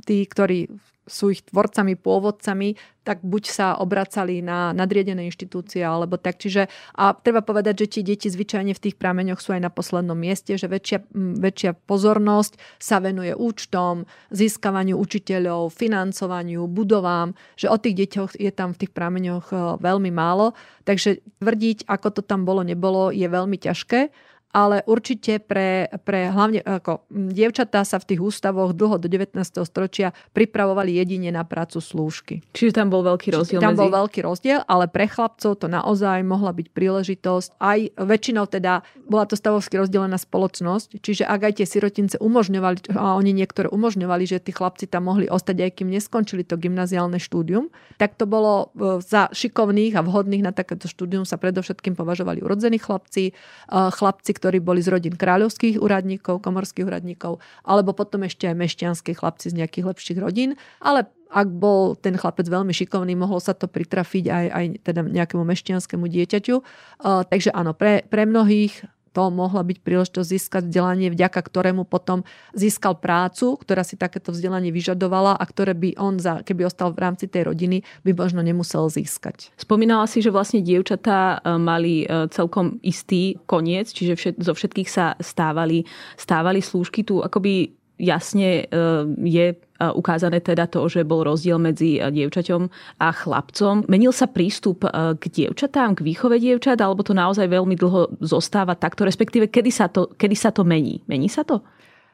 [0.03, 0.67] tí, ktorí
[1.03, 6.39] sú ich tvorcami, pôvodcami, tak buď sa obracali na nadriedené inštitúcie, alebo tak.
[6.39, 10.15] Čiže, a treba povedať, že tie deti zvyčajne v tých prameňoch sú aj na poslednom
[10.15, 18.07] mieste, že väčšia, väčšia pozornosť sa venuje účtom, získavaniu učiteľov, financovaniu, budovám, že o tých
[18.07, 20.55] deťoch je tam v tých prameňoch e, veľmi málo.
[20.87, 26.61] Takže tvrdiť, ako to tam bolo, nebolo, je veľmi ťažké ale určite pre, pre hlavne
[26.61, 29.33] ako dievčatá sa v tých ústavoch dlho do 19.
[29.65, 32.45] storočia pripravovali jedine na prácu slúžky.
[32.53, 33.81] Čiže tam bol veľký rozdiel Čiže tam medzi...
[33.81, 37.49] bol veľký rozdiel, ale pre chlapcov to naozaj mohla byť príležitosť.
[37.57, 43.17] Aj väčšinou teda bola to stavovsky rozdelená spoločnosť, čiže ak aj tie sirotince umožňovali, a
[43.17, 47.73] oni niektoré umožňovali, že tí chlapci tam mohli ostať aj kým neskončili to gymnaziálne štúdium,
[47.97, 52.77] tak to bolo e, za šikovných a vhodných na takéto štúdium sa predovšetkým považovali urodzení
[52.77, 53.33] chlapci, e,
[53.71, 59.55] chlapci, ktorí boli z rodín kráľovských úradníkov, komorských úradníkov, alebo potom ešte aj mešťanskí chlapci
[59.55, 64.27] z nejakých lepších rodín, ale ak bol ten chlapec veľmi šikovný, mohlo sa to pritrafiť
[64.27, 66.55] aj, aj teda nejakému mešťanskému dieťaťu.
[66.59, 72.25] Uh, takže áno, pre, pre mnohých to mohla byť príležitosť získať vzdelanie, vďaka ktorému potom
[72.57, 77.05] získal prácu, ktorá si takéto vzdelanie vyžadovala a ktoré by on, za, keby ostal v
[77.05, 79.53] rámci tej rodiny, by možno nemusel získať.
[79.55, 84.89] Spomínala si, že vlastne dievčatá e, mali e, celkom istý koniec, čiže všet, zo všetkých
[84.89, 85.85] sa stávali,
[86.17, 87.05] stávali slúžky.
[87.05, 88.83] Tu akoby jasne e,
[89.29, 89.45] je
[89.91, 92.71] ukázané teda to, že bol rozdiel medzi dievčaťom
[93.03, 93.83] a chlapcom.
[93.91, 99.03] Menil sa prístup k dievčatám, k výchove dievčat, alebo to naozaj veľmi dlho zostáva takto,
[99.03, 101.03] respektíve kedy sa to, kedy sa to mení?
[101.11, 101.59] Mení sa to?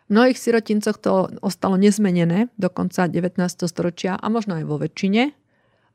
[0.10, 3.38] V mnohých sirotincoch to ostalo nezmenené do konca 19.
[3.70, 5.38] storočia a možno aj vo väčšine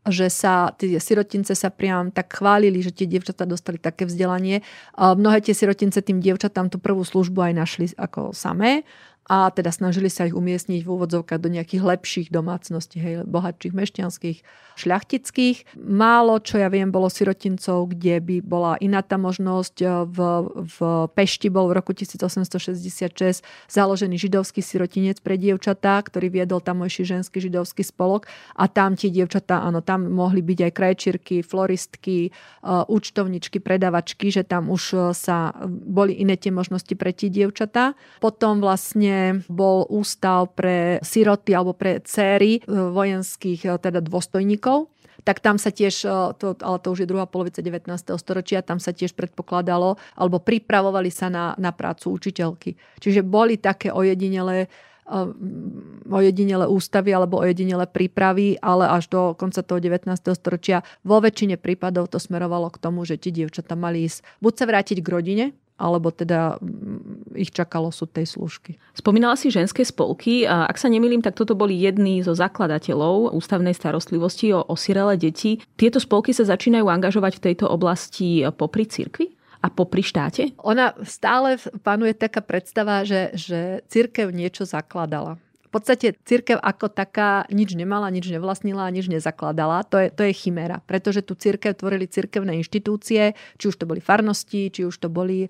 [0.04, 4.60] že sa tie sirotince sa priam tak chválili, že tie dievčatá dostali také vzdelanie.
[5.00, 8.84] Mnohé tie sirotince tým dievčatám tú prvú službu aj našli ako samé
[9.24, 14.38] a teda snažili sa ich umiestniť v úvodzovkách do nejakých lepších domácností, hej, bohatších mešťanských,
[14.74, 15.78] šľachtických.
[15.80, 19.76] Málo, čo ja viem, bolo sirotincov, kde by bola iná tá možnosť.
[20.10, 20.18] V,
[20.66, 20.78] v
[21.14, 27.86] Pešti bol v roku 1866 založený židovský sirotinec pre dievčatá, ktorý viedol tamojší ženský židovský
[27.86, 28.26] spolok
[28.58, 32.30] a tam tie dievčatá, áno, tam mohli byť aj krajčírky, floristky, e,
[32.66, 37.94] účtovničky, predavačky, že tam už e, sa boli iné tie možnosti pre tie dievčatá.
[38.18, 39.13] Potom vlastne
[39.48, 44.92] bol ústav pre siroty alebo pre céry e, vojenských e, teda dôstojníkov
[45.24, 47.88] tak tam sa tiež, e, to, ale to už je druhá polovica 19.
[48.20, 52.76] storočia, tam sa tiež predpokladalo, alebo pripravovali sa na, na prácu učiteľky.
[53.00, 54.68] Čiže boli také ojedinelé
[56.08, 60.08] ojedinele ústavy alebo ojedinele prípravy, ale až do konca toho 19.
[60.32, 64.64] storočia vo väčšine prípadov to smerovalo k tomu, že ti dievčatá mali ísť buď sa
[64.64, 65.44] vrátiť k rodine,
[65.74, 66.62] alebo teda
[67.34, 68.78] ich čakalo súd tej služky.
[68.94, 70.46] Spomínala si ženské spolky.
[70.46, 75.58] A ak sa nemýlim, tak toto boli jedni zo zakladateľov ústavnej starostlivosti o osirele deti.
[75.74, 79.34] Tieto spolky sa začínajú angažovať v tejto oblasti popri cirkvi?
[79.64, 80.52] a popri štáte?
[80.60, 85.40] Ona stále panuje taká predstava, že, že církev niečo zakladala
[85.74, 89.82] podstate církev ako taká nič nemala, nič nevlastnila, nič nezakladala.
[89.90, 93.98] To je, to je chiméra, pretože tu církev tvorili církevné inštitúcie, či už to boli
[93.98, 95.48] farnosti, či už to boli e,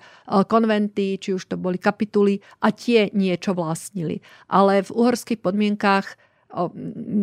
[0.48, 4.24] konventy, či už to boli kapituly a tie niečo vlastnili.
[4.48, 6.16] Ale v uhorských podmienkách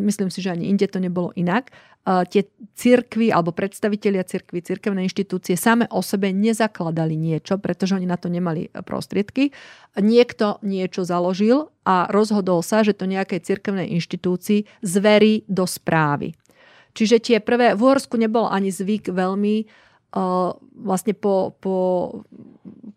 [0.06, 5.54] myslím si, že ani inde to nebolo inak, tie cirkvy alebo predstavitelia cirkvy, cirkevné inštitúcie
[5.54, 9.54] same o sebe nezakladali niečo, pretože oni na to nemali prostriedky.
[10.02, 16.34] Niekto niečo založil a rozhodol sa, že to nejakej cirkevnej inštitúcii zverí do správy.
[16.98, 21.78] Čiže tie prvé, v Uhorsku nebol ani zvyk veľmi uh, vlastne po, po,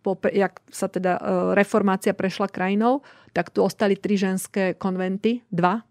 [0.03, 1.21] po, jak sa teda
[1.55, 3.05] reformácia prešla krajinou,
[3.37, 5.85] tak tu ostali tri ženské konventy, dva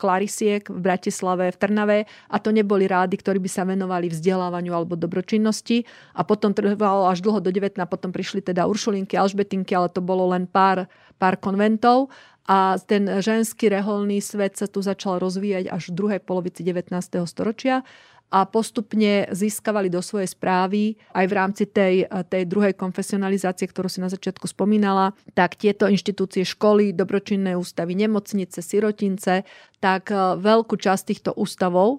[0.00, 1.98] Klarisiek v Bratislave, v Trnave
[2.32, 5.84] a to neboli rády, ktorí by sa venovali vzdelávaniu alebo dobročinnosti
[6.16, 10.32] a potom trvalo až dlho do 19, potom prišli teda Uršulinky, Alžbetinky, ale to bolo
[10.32, 10.88] len pár,
[11.20, 12.08] pár konventov
[12.48, 16.96] a ten ženský reholný svet sa tu začal rozvíjať až v druhej polovici 19.
[17.28, 17.84] storočia
[18.30, 23.98] a postupne získavali do svojej správy aj v rámci tej, tej druhej konfesionalizácie, ktorú si
[23.98, 29.42] na začiatku spomínala, tak tieto inštitúcie školy, dobročinné ústavy, nemocnice, sirotince,
[29.82, 31.98] tak e, veľkú časť týchto ústavov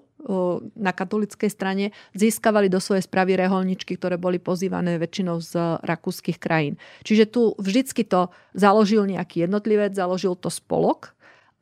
[0.72, 6.80] na katolickej strane získavali do svojej správy reholničky, ktoré boli pozývané väčšinou z rakúskych krajín.
[7.04, 11.12] Čiže tu vždycky to založil nejaký jednotlivec, založil to spolok,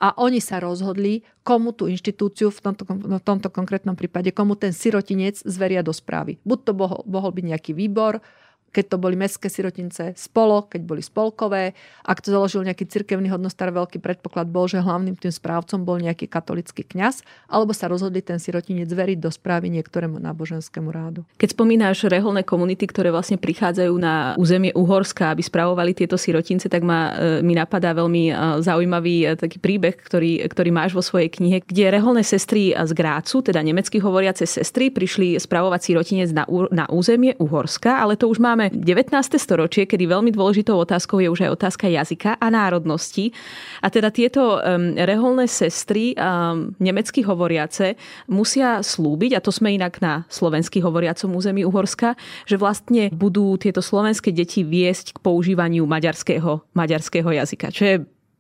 [0.00, 4.72] a oni sa rozhodli, komu tú inštitúciu, v tomto, v tomto konkrétnom prípade, komu ten
[4.72, 6.40] sirotinec zveria do správy.
[6.48, 8.24] Buď to mohol, mohol byť nejaký výbor,
[8.70, 11.74] keď to boli mestské sirotince spolo, keď boli spolkové.
[12.06, 16.26] Ak to založil nejaký cirkevný hodnostar, veľký predpoklad bol, že hlavným tým správcom bol nejaký
[16.26, 21.26] katolický kňaz, alebo sa rozhodli ten sirotinec zveriť do správy niektorému náboženskému rádu.
[21.38, 26.86] Keď spomínaš reholné komunity, ktoré vlastne prichádzajú na územie Uhorska, aby spravovali tieto sirotince, tak
[26.86, 31.28] ma, e, mi napadá veľmi e, zaujímavý e, taký príbeh, ktorý, ktorý máš vo svojej
[31.28, 36.84] knihe, kde reholné sestry z Grácu, teda nemecky hovoriace sestry, prišli spravovať sirotinec na, na
[36.88, 39.40] územie Uhorska, ale to už máme máme 19.
[39.40, 43.32] storočie, kedy veľmi dôležitou otázkou je už aj otázka jazyka a národnosti.
[43.80, 47.96] A teda tieto um, reholné sestry, um, nemecky hovoriace,
[48.28, 53.80] musia slúbiť, a to sme inak na slovensky hovoriacom území Uhorska, že vlastne budú tieto
[53.80, 57.96] slovenské deti viesť k používaniu maďarského, maďarského jazyka, čo je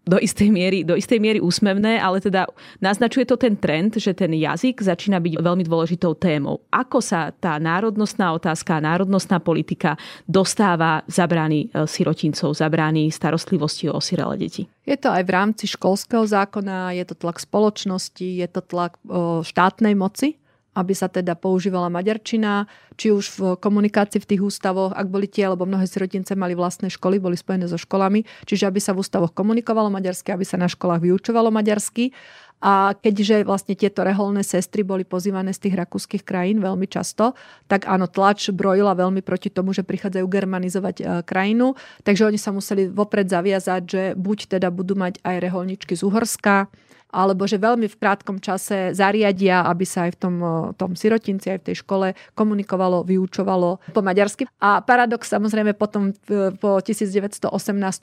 [0.08, 2.48] do istej miery, do istej miery úsmevné, ale teda
[2.80, 6.64] naznačuje to ten trend, že ten jazyk začína byť veľmi dôležitou témou.
[6.72, 13.92] Ako sa tá národnostná otázka, národnostná politika dostáva za brány e, sirotincov, za brány starostlivosti
[13.92, 14.64] o osirele deti?
[14.88, 18.96] Je to aj v rámci školského zákona, je to tlak spoločnosti, je to tlak
[19.44, 20.39] štátnej moci,
[20.74, 25.50] aby sa teda používala maďarčina, či už v komunikácii v tých ústavoch, ak boli tie,
[25.50, 29.34] lebo mnohé sirotince mali vlastné školy, boli spojené so školami, čiže aby sa v ústavoch
[29.34, 32.14] komunikovalo maďarsky, aby sa na školách vyučovalo maďarsky.
[32.60, 37.32] A keďže vlastne tieto reholné sestry boli pozývané z tých rakúskych krajín veľmi často,
[37.72, 41.72] tak áno, tlač brojila veľmi proti tomu, že prichádzajú germanizovať e, krajinu.
[42.04, 46.68] Takže oni sa museli vopred zaviazať, že buď teda budú mať aj reholničky z Uhorska,
[47.10, 50.34] alebo že veľmi v krátkom čase zariadia, aby sa aj v tom,
[50.78, 54.46] tom sirotinci, aj v tej škole komunikovalo, vyučovalo po maďarsky.
[54.62, 56.14] A paradox samozrejme potom
[56.62, 57.50] po 1918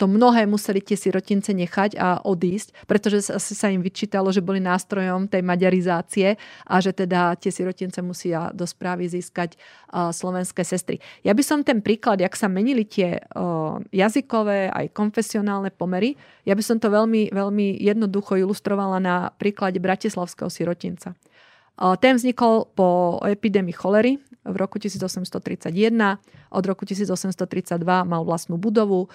[0.05, 5.39] mnohé museli tie sirotince nechať a odísť, pretože sa im vyčítalo, že boli nástrojom tej
[5.41, 6.35] maďarizácie
[6.67, 9.55] a že teda tie sirotince musia do správy získať
[9.87, 10.99] slovenské sestry.
[11.23, 13.23] Ja by som ten príklad, jak sa menili tie
[13.95, 20.49] jazykové aj konfesionálne pomery, ja by som to veľmi, veľmi jednoducho ilustrovala na príklade bratislavského
[20.51, 21.13] sirotinca.
[21.77, 25.69] Ten vznikol po epidémii cholery v roku 1831.
[26.49, 29.13] Od roku 1832 mal vlastnú budovu.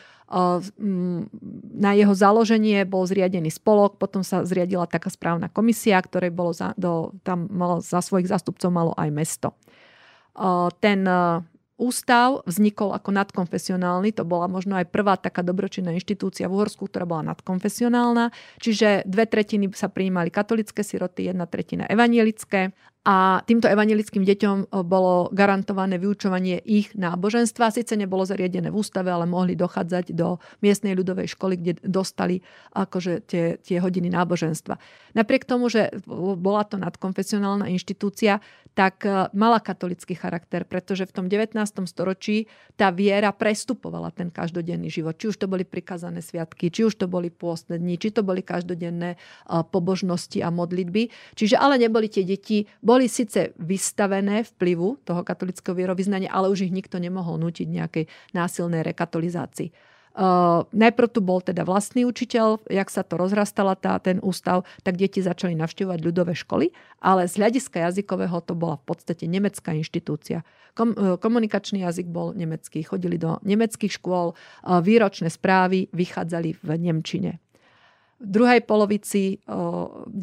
[1.75, 6.71] Na jeho založenie bol zriadený spolok, potom sa zriadila taká správna komisia, ktorej bolo za,
[6.79, 9.59] do, tam malo, za svojich zástupcov malo aj mesto.
[10.79, 11.03] Ten
[11.80, 17.08] ústav vznikol ako nadkonfesionálny, to bola možno aj prvá taká dobročinná inštitúcia v Uhorsku, ktorá
[17.08, 18.30] bola nadkonfesionálna,
[18.61, 22.70] čiže dve tretiny sa prijímali katolické siroty, jedna tretina evanielické
[23.02, 27.74] a týmto evangelickým deťom e, bolo garantované vyučovanie ich náboženstva.
[27.74, 33.26] Sice nebolo zariadené v ústave, ale mohli dochádzať do miestnej ľudovej školy, kde dostali akože
[33.26, 34.78] tie, tie hodiny náboženstva.
[35.18, 35.90] Napriek tomu, že
[36.38, 38.38] bola to nadkonfesionálna inštitúcia,
[38.72, 41.56] tak e, mala katolický charakter, pretože v tom 19.
[41.85, 45.16] storočí tá viera prestupovala ten každodenný život.
[45.20, 48.40] Či už to boli prikazané sviatky, či už to boli pôstne dni, či to boli
[48.40, 49.18] každodenné e,
[49.68, 51.12] pobožnosti a modlitby.
[51.37, 56.72] Čiže ale neboli tie deti boli síce vystavené vplyvu toho katolického vierovýznania, ale už ich
[56.72, 59.91] nikto nemohol nutiť nejakej násilnej rekatolizácii.
[60.12, 65.01] Uh, najprv tu bol teda vlastný učiteľ, jak sa to rozrastala tá, ten ústav, tak
[65.01, 66.68] deti začali navštevovať ľudové školy,
[67.01, 70.44] ale z hľadiska jazykového to bola v podstate nemecká inštitúcia.
[70.77, 76.68] Kom, uh, komunikačný jazyk bol nemecký, chodili do nemeckých škôl, uh, výročné správy vychádzali v
[76.77, 77.41] Nemčine.
[78.22, 80.14] V druhej polovici 19.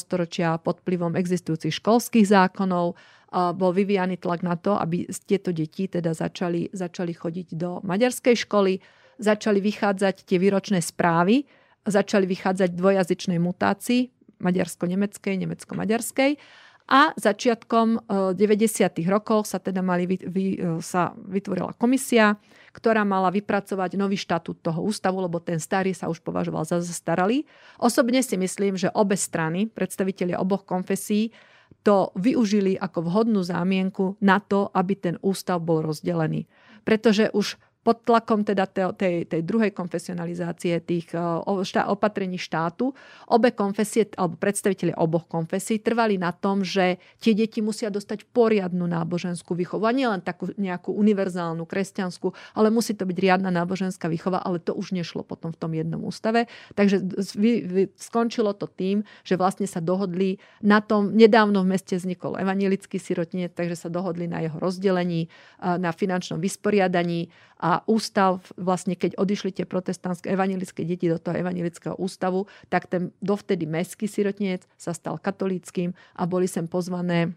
[0.00, 2.96] storočia pod vplyvom existujúcich školských zákonov
[3.30, 8.80] bol vyvíjaný tlak na to, aby tieto deti teda začali, začali chodiť do maďarskej školy,
[9.20, 11.44] začali vychádzať tie výročné správy,
[11.84, 14.08] začali vychádzať dvojazyčnej mutácii,
[14.40, 16.40] maďarsko-nemeckej, nemecko-maďarskej.
[16.90, 18.34] A začiatkom 90.
[18.98, 22.34] E, rokov sa teda mali, vy, e, sa vytvorila komisia,
[22.74, 27.46] ktorá mala vypracovať nový štatút toho ústavu, lebo ten starý sa už považoval za zastaralý.
[27.78, 31.30] Osobne si myslím, že obe strany, predstavitelia oboch konfesí,
[31.86, 36.50] to využili ako vhodnú zámienku na to, aby ten ústav bol rozdelený.
[36.82, 41.20] Pretože už pod tlakom teda tej, tej druhej konfesionalizácie tých e,
[41.88, 42.92] opatrení štátu.
[43.32, 48.84] Obe konfesie, alebo predstaviteľe oboch konfesí trvali na tom, že tie deti musia dostať poriadnu
[48.84, 49.88] náboženskú výchovu.
[49.88, 54.60] A nie len takú nejakú univerzálnu, kresťanskú, ale musí to byť riadna náboženská výchova, ale
[54.60, 56.52] to už nešlo potom v tom jednom ústave.
[56.76, 57.00] Takže
[57.96, 63.56] skončilo to tým, že vlastne sa dohodli na tom, nedávno v meste vznikol evangelický sirotniec,
[63.56, 69.68] takže sa dohodli na jeho rozdelení, na finančnom vysporiadaní a ústav, vlastne keď odišli tie
[69.68, 75.92] protestantské evangelické deti do toho evangelického ústavu, tak ten dovtedy mestský sirotniec sa stal katolíckým
[76.16, 77.36] a boli sem pozvané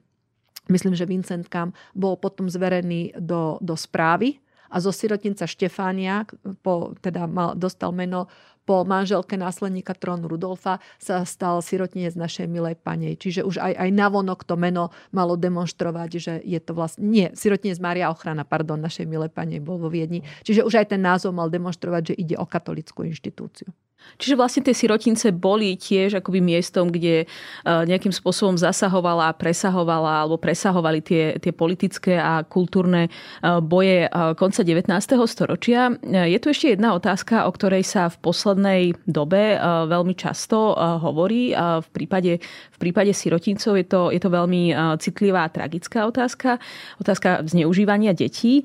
[0.71, 4.39] Myslím, že Vincent Kam bol potom zverený do, do správy
[4.71, 6.23] a zo sirotnica Štefánia,
[6.63, 8.31] po, teda mal, dostal meno
[8.63, 13.19] po manželke následníka trónu Rudolfa sa stal sirotnec našej milej panej.
[13.19, 17.03] Čiže už aj, aj navonok to meno malo demonstrovať, že je to vlastne...
[17.03, 20.23] Nie, sirotnec Mária Ochrana, pardon, našej milej panej bol vo Viedni.
[20.47, 23.69] Čiže už aj ten názov mal demonstrovať, že ide o katolickú inštitúciu.
[24.17, 27.25] Čiže vlastne tie sirotince boli tiež akoby miestom, kde e,
[27.65, 33.09] nejakým spôsobom zasahovala, presahovala alebo presahovali tie, tie politické a kultúrne e,
[33.59, 34.87] boje e, konca 19.
[35.27, 35.93] storočia.
[36.03, 41.53] Je tu ešte jedna otázka, o ktorej sa v poslednej dobe veľmi často hovorí.
[41.55, 46.59] V prípade, v prípade sirotincov je to, je to veľmi citlivá a tragická otázka.
[46.99, 48.63] Otázka zneužívania detí.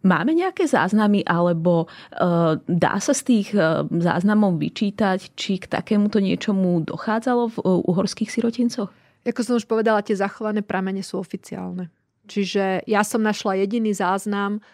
[0.00, 6.24] Máme nejaké záznamy, alebo uh, dá sa z tých uh, záznamov vyčítať, či k takémuto
[6.24, 8.88] niečomu dochádzalo v uh, uhorských sirotincoch?
[9.28, 11.92] Ako som už povedala, tie zachované pramene sú oficiálne.
[12.24, 14.64] Čiže ja som našla jediný záznam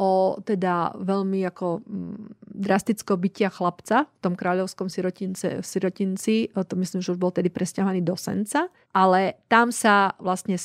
[0.00, 6.48] o teda veľmi ako mm, drastického bytia chlapca v tom kráľovskom sirotince, sirotinci.
[6.56, 8.72] To myslím, že už bol tedy presťahovaný do Senca.
[8.90, 10.58] Ale tam sa vlastne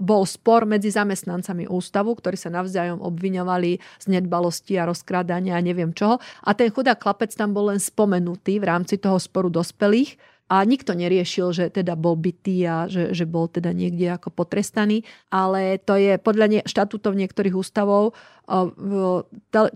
[0.00, 5.92] bol spor medzi zamestnancami ústavu, ktorí sa navzájom obviňovali z nedbalosti a rozkrádania a neviem
[5.92, 6.16] čoho.
[6.46, 10.16] A ten chudák chlapec tam bol len spomenutý v rámci toho sporu dospelých
[10.50, 15.06] a nikto neriešil, že teda bol bytý a že, že bol teda niekde ako potrestaný,
[15.30, 18.18] ale to je podľa ne, štatútov niektorých ústavov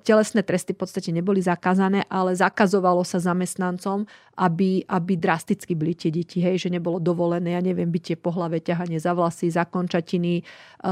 [0.03, 4.03] telesné tresty v podstate neboli zakázané, ale zakazovalo sa zamestnancom,
[4.35, 8.59] aby, aby drasticky byli tie deti, hej, že nebolo dovolené, ja neviem, bytie po hlave,
[8.59, 10.43] ťahanie za vlasy, za končatiny,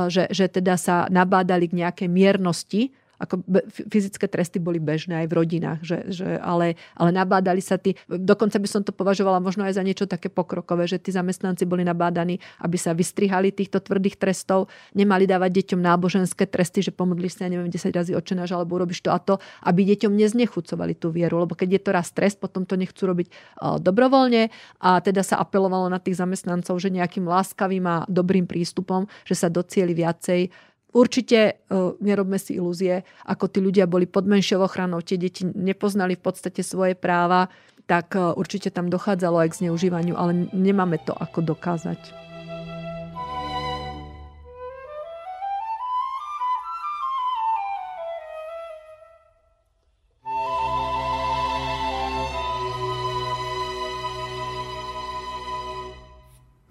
[0.07, 3.47] že, že teda sa nabádali k nejakej miernosti, ako
[3.87, 8.59] fyzické tresty boli bežné aj v rodinách, že, že, ale, ale nabádali sa tí, dokonca
[8.59, 12.43] by som to považovala možno aj za niečo také pokrokové, že tí zamestnanci boli nabádaní,
[12.59, 14.67] aby sa vystrihali týchto tvrdých trestov,
[14.99, 19.07] nemali dávať deťom náboženské tresty, že pomodlíš sa, ja neviem, 10 razy očenáš, alebo robíš
[19.07, 22.67] to a to, aby deťom neznechucovali tú vieru, lebo keď je to raz trest, potom
[22.67, 23.31] to nechcú robiť
[23.79, 24.51] dobrovoľne.
[24.83, 29.47] A teda sa apelovalo na tých zamestnancov, že nejakým láskavým a dobrým prístupom, že sa
[29.47, 35.17] docieli viacej Určite uh, nerobme si ilúzie, ako tí ľudia boli pod menšou ochranou, tie
[35.17, 37.49] deti nepoznali v podstate svoje práva,
[37.89, 42.32] tak uh, určite tam dochádzalo aj k zneužívaniu, ale nemáme to ako dokázať.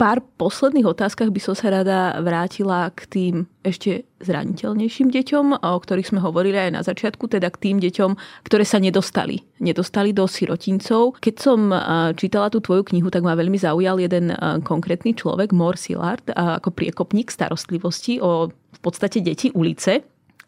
[0.01, 6.09] Pár posledných otázkach by som sa rada vrátila k tým ešte zraniteľnejším deťom, o ktorých
[6.09, 9.45] sme hovorili aj na začiatku, teda k tým deťom, ktoré sa nedostali.
[9.61, 11.21] Nedostali do sirotincov.
[11.21, 11.69] Keď som
[12.17, 14.33] čítala tú tvoju knihu, tak ma veľmi zaujal jeden
[14.65, 20.01] konkrétny človek, Mor Silard, ako priekopník starostlivosti o v podstate deti ulice,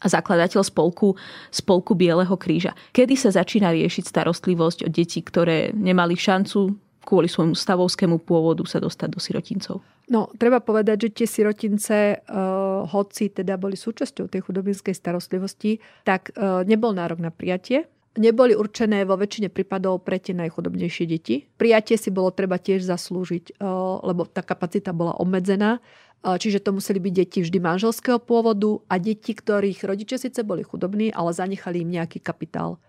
[0.04, 1.16] a zakladateľ spolku,
[1.48, 2.76] spolku Bieleho kríža.
[2.92, 8.80] Kedy sa začína riešiť starostlivosť o deti, ktoré nemali šancu kvôli svojmu stavovskému pôvodu sa
[8.80, 9.84] dostať do sirotincov?
[10.08, 16.32] No, treba povedať, že tie sirotince, uh, hoci teda boli súčasťou tej chudobinskej starostlivosti, tak
[16.34, 17.88] uh, nebol nárok na prijatie.
[18.16, 21.44] Neboli určené vo väčšine prípadov pre tie najchudobnejšie deti.
[21.56, 25.84] Prijatie si bolo treba tiež zaslúžiť, uh, lebo tá kapacita bola obmedzená.
[26.24, 31.12] Čiže to museli byť deti vždy manželského pôvodu a deti, ktorých rodičia síce boli chudobní,
[31.12, 32.80] ale zanechali im nejaký kapitál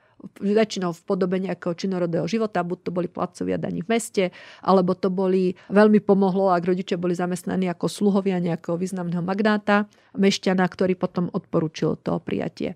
[0.41, 4.23] väčšinou v podobe nejakého činorodého života, buď to boli placovia daní v meste,
[4.61, 10.63] alebo to boli, veľmi pomohlo, ak rodičia boli zamestnaní ako sluhovia nejakého významného magnáta, mešťana,
[10.65, 12.73] ktorý potom odporučil to prijatie.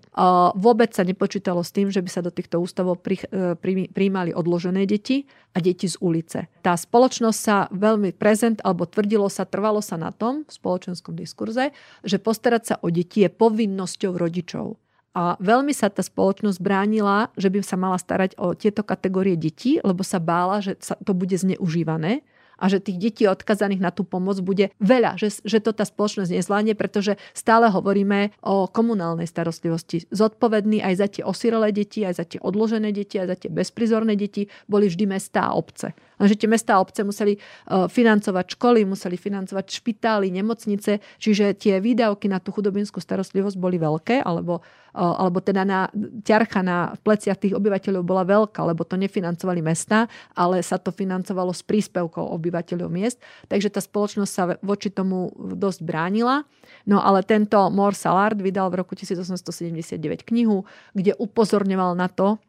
[0.54, 4.84] Vôbec sa nepočítalo s tým, že by sa do týchto ústavov e, pri, prijímali odložené
[4.84, 5.24] deti
[5.56, 6.46] a deti z ulice.
[6.60, 11.72] Tá spoločnosť sa veľmi prezent, alebo tvrdilo sa, trvalo sa na tom v spoločenskom diskurze,
[12.04, 14.76] že postarať sa o deti je povinnosťou rodičov.
[15.10, 19.82] A veľmi sa tá spoločnosť bránila, že by sa mala starať o tieto kategórie detí,
[19.82, 22.22] lebo sa bála, že sa to bude zneužívané
[22.60, 26.36] a že tých detí odkazaných na tú pomoc bude veľa, že, že to tá spoločnosť
[26.36, 30.04] nezvládne, pretože stále hovoríme o komunálnej starostlivosti.
[30.12, 34.14] Zodpovední aj za tie osirelé deti, aj za tie odložené deti, aj za tie bezprizorné
[34.14, 35.96] deti boli vždy mestá a obce.
[36.20, 37.40] Lenže tie mestá a obce museli e,
[37.88, 44.20] financovať školy, museli financovať špitály, nemocnice, čiže tie výdavky na tú chudobinskú starostlivosť boli veľké,
[44.20, 44.60] alebo,
[44.94, 45.86] alebo teda na
[46.26, 51.54] ťarcha na pleciach tých obyvateľov bola veľká, lebo to nefinancovali mesta, ale sa to financovalo
[51.54, 53.22] s príspevkou obyvateľov miest.
[53.46, 56.42] Takže tá spoločnosť sa voči tomu dosť bránila.
[56.86, 62.42] No ale tento Mor Salard vydal v roku 1879 knihu, kde upozorňoval na to,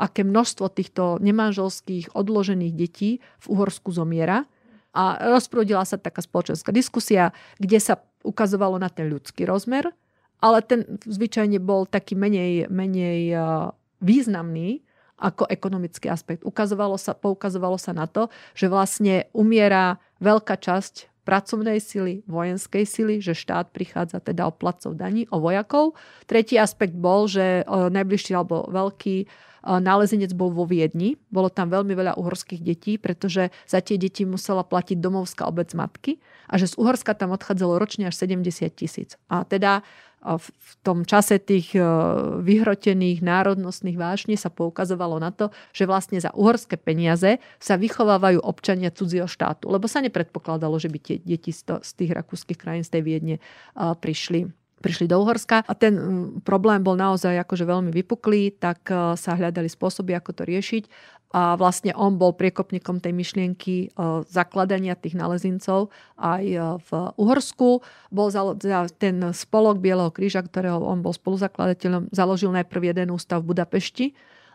[0.00, 4.48] aké množstvo týchto nemanželských odložených detí v Uhorsku zomiera.
[4.90, 7.30] A rozprúdila sa taká spoločenská diskusia,
[7.62, 9.94] kde sa ukazovalo na ten ľudský rozmer,
[10.40, 13.40] ale ten zvyčajne bol taký menej, menej eh,
[14.00, 14.80] významný
[15.20, 16.48] ako ekonomický aspekt.
[16.48, 23.14] Ukazovalo sa, poukazovalo sa na to, že vlastne umiera veľká časť pracovnej sily, vojenskej sily,
[23.20, 25.92] že štát prichádza teda o placov daní, o vojakov.
[26.24, 29.28] Tretí aspekt bol, že eh, najbližší alebo veľký
[29.66, 31.20] Nálezinec bol vo Viedni.
[31.28, 36.18] Bolo tam veľmi veľa uhorských detí, pretože za tie deti musela platiť domovská obec matky
[36.50, 39.20] a že z Uhorska tam odchádzalo ročne až 70 tisíc.
[39.28, 39.84] A teda
[40.20, 41.72] v tom čase tých
[42.44, 48.92] vyhrotených národnostných vášní sa poukazovalo na to, že vlastne za uhorské peniaze sa vychovávajú občania
[48.92, 49.72] cudzieho štátu.
[49.72, 51.64] Lebo sa nepredpokladalo, že by tie deti z
[51.96, 53.36] tých rakúskych krajín z tej Viedne
[53.72, 59.14] prišli prišli do Uhorska a ten mm, problém bol naozaj akože veľmi vypuklý, tak e,
[59.14, 60.84] sa hľadali spôsoby, ako to riešiť
[61.30, 63.88] a vlastne on bol priekopníkom tej myšlienky e,
[64.26, 67.86] zakladania tých nalezincov aj e, v Uhorsku.
[68.10, 68.28] Bol
[68.98, 74.06] ten spolok Bieleho kríža, ktorého on bol spoluzakladateľom, založil najprv jeden ústav v Budapešti,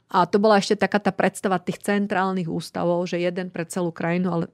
[0.06, 4.30] a to bola ešte taká tá predstava tých centrálnych ústavov, že jeden pre celú krajinu,
[4.30, 4.46] ale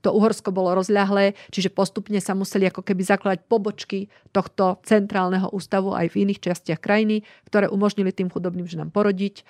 [0.00, 5.92] to Uhorsko bolo rozľahlé, čiže postupne sa museli ako keby zakladať pobočky tohto centrálneho ústavu
[5.92, 9.44] aj v iných častiach krajiny, ktoré umožnili tým chudobným ženám porodiť,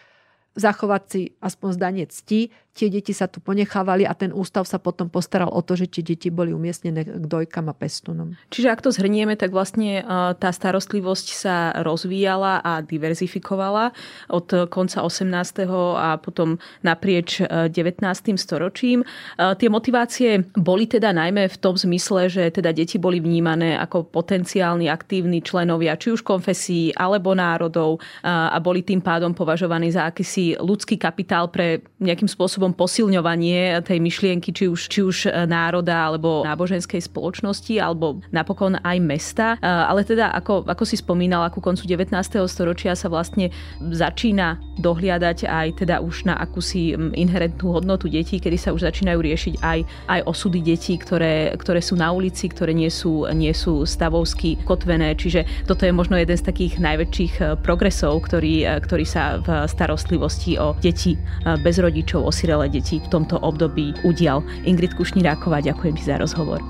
[0.55, 5.12] zachovať si aspoň zdanie cti tie deti sa tu ponechávali a ten ústav sa potom
[5.12, 8.32] postaral o to, že tie deti boli umiestnené k dojkam a pestunom.
[8.48, 10.00] Čiže ak to zhrnieme, tak vlastne
[10.40, 13.92] tá starostlivosť sa rozvíjala a diverzifikovala
[14.32, 15.68] od konca 18.
[16.00, 18.00] a potom naprieč 19.
[18.40, 19.05] storočím.
[19.36, 24.88] Tie motivácie boli teda najmä v tom zmysle, že teda deti boli vnímané ako potenciálni
[24.88, 30.99] aktívni členovia či už konfesí alebo národov a boli tým pádom považovaní za akýsi ľudský
[30.99, 36.99] kapitál pre nejakým spôsobom posilňovanie tej myšlienky, či už, či už e, národa alebo náboženskej
[36.99, 39.47] spoločnosti, alebo napokon aj mesta.
[39.57, 42.11] E, ale teda, ako, ako si spomínala, ku koncu 19.
[42.51, 48.74] storočia sa vlastne začína dohliadať aj teda už na akúsi inherentnú hodnotu detí, kedy sa
[48.74, 49.78] už začínajú riešiť aj,
[50.11, 55.14] aj osudy detí, ktoré, ktoré sú na ulici, ktoré nie sú, nie sú stavovsky kotvené.
[55.14, 60.32] Čiže toto je možno jeden z takých najväčších e, progresov, ktorý, ktorý sa v starostlivosti
[60.62, 61.18] o deti
[61.66, 64.45] bez rodičov, osire zomrelé deti v tomto období udial.
[64.68, 66.61] Ingrid Kušniráková, ďakujem ti za rozhovor.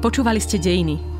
[0.00, 1.19] Počúvali ste Dejiny,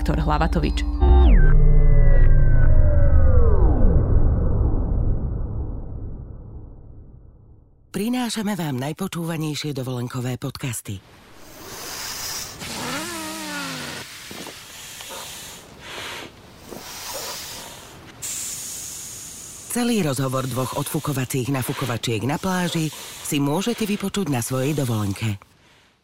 [0.00, 0.80] Viktor Hlavatovič.
[7.92, 11.04] Prinášame vám najpočúvanejšie dovolenkové podcasty.
[19.68, 22.88] Celý rozhovor dvoch odfukovacích nafukovačiek na pláži
[23.20, 25.49] si môžete vypočuť na svojej dovolenke.